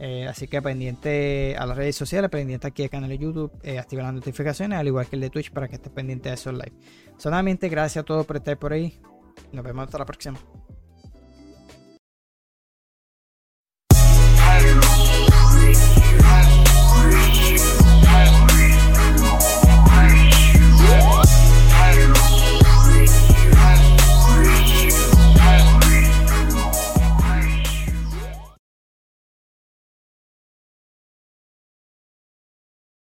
[0.00, 3.78] Eh, así que pendiente a las redes sociales, pendiente aquí al canal de YouTube, eh,
[3.78, 6.52] activa las notificaciones, al igual que el de Twitch para que estés pendiente de esos
[6.52, 6.72] live.
[7.16, 8.98] Solamente gracias a todos por estar por ahí.
[9.52, 10.38] Nos vemos hasta la próxima.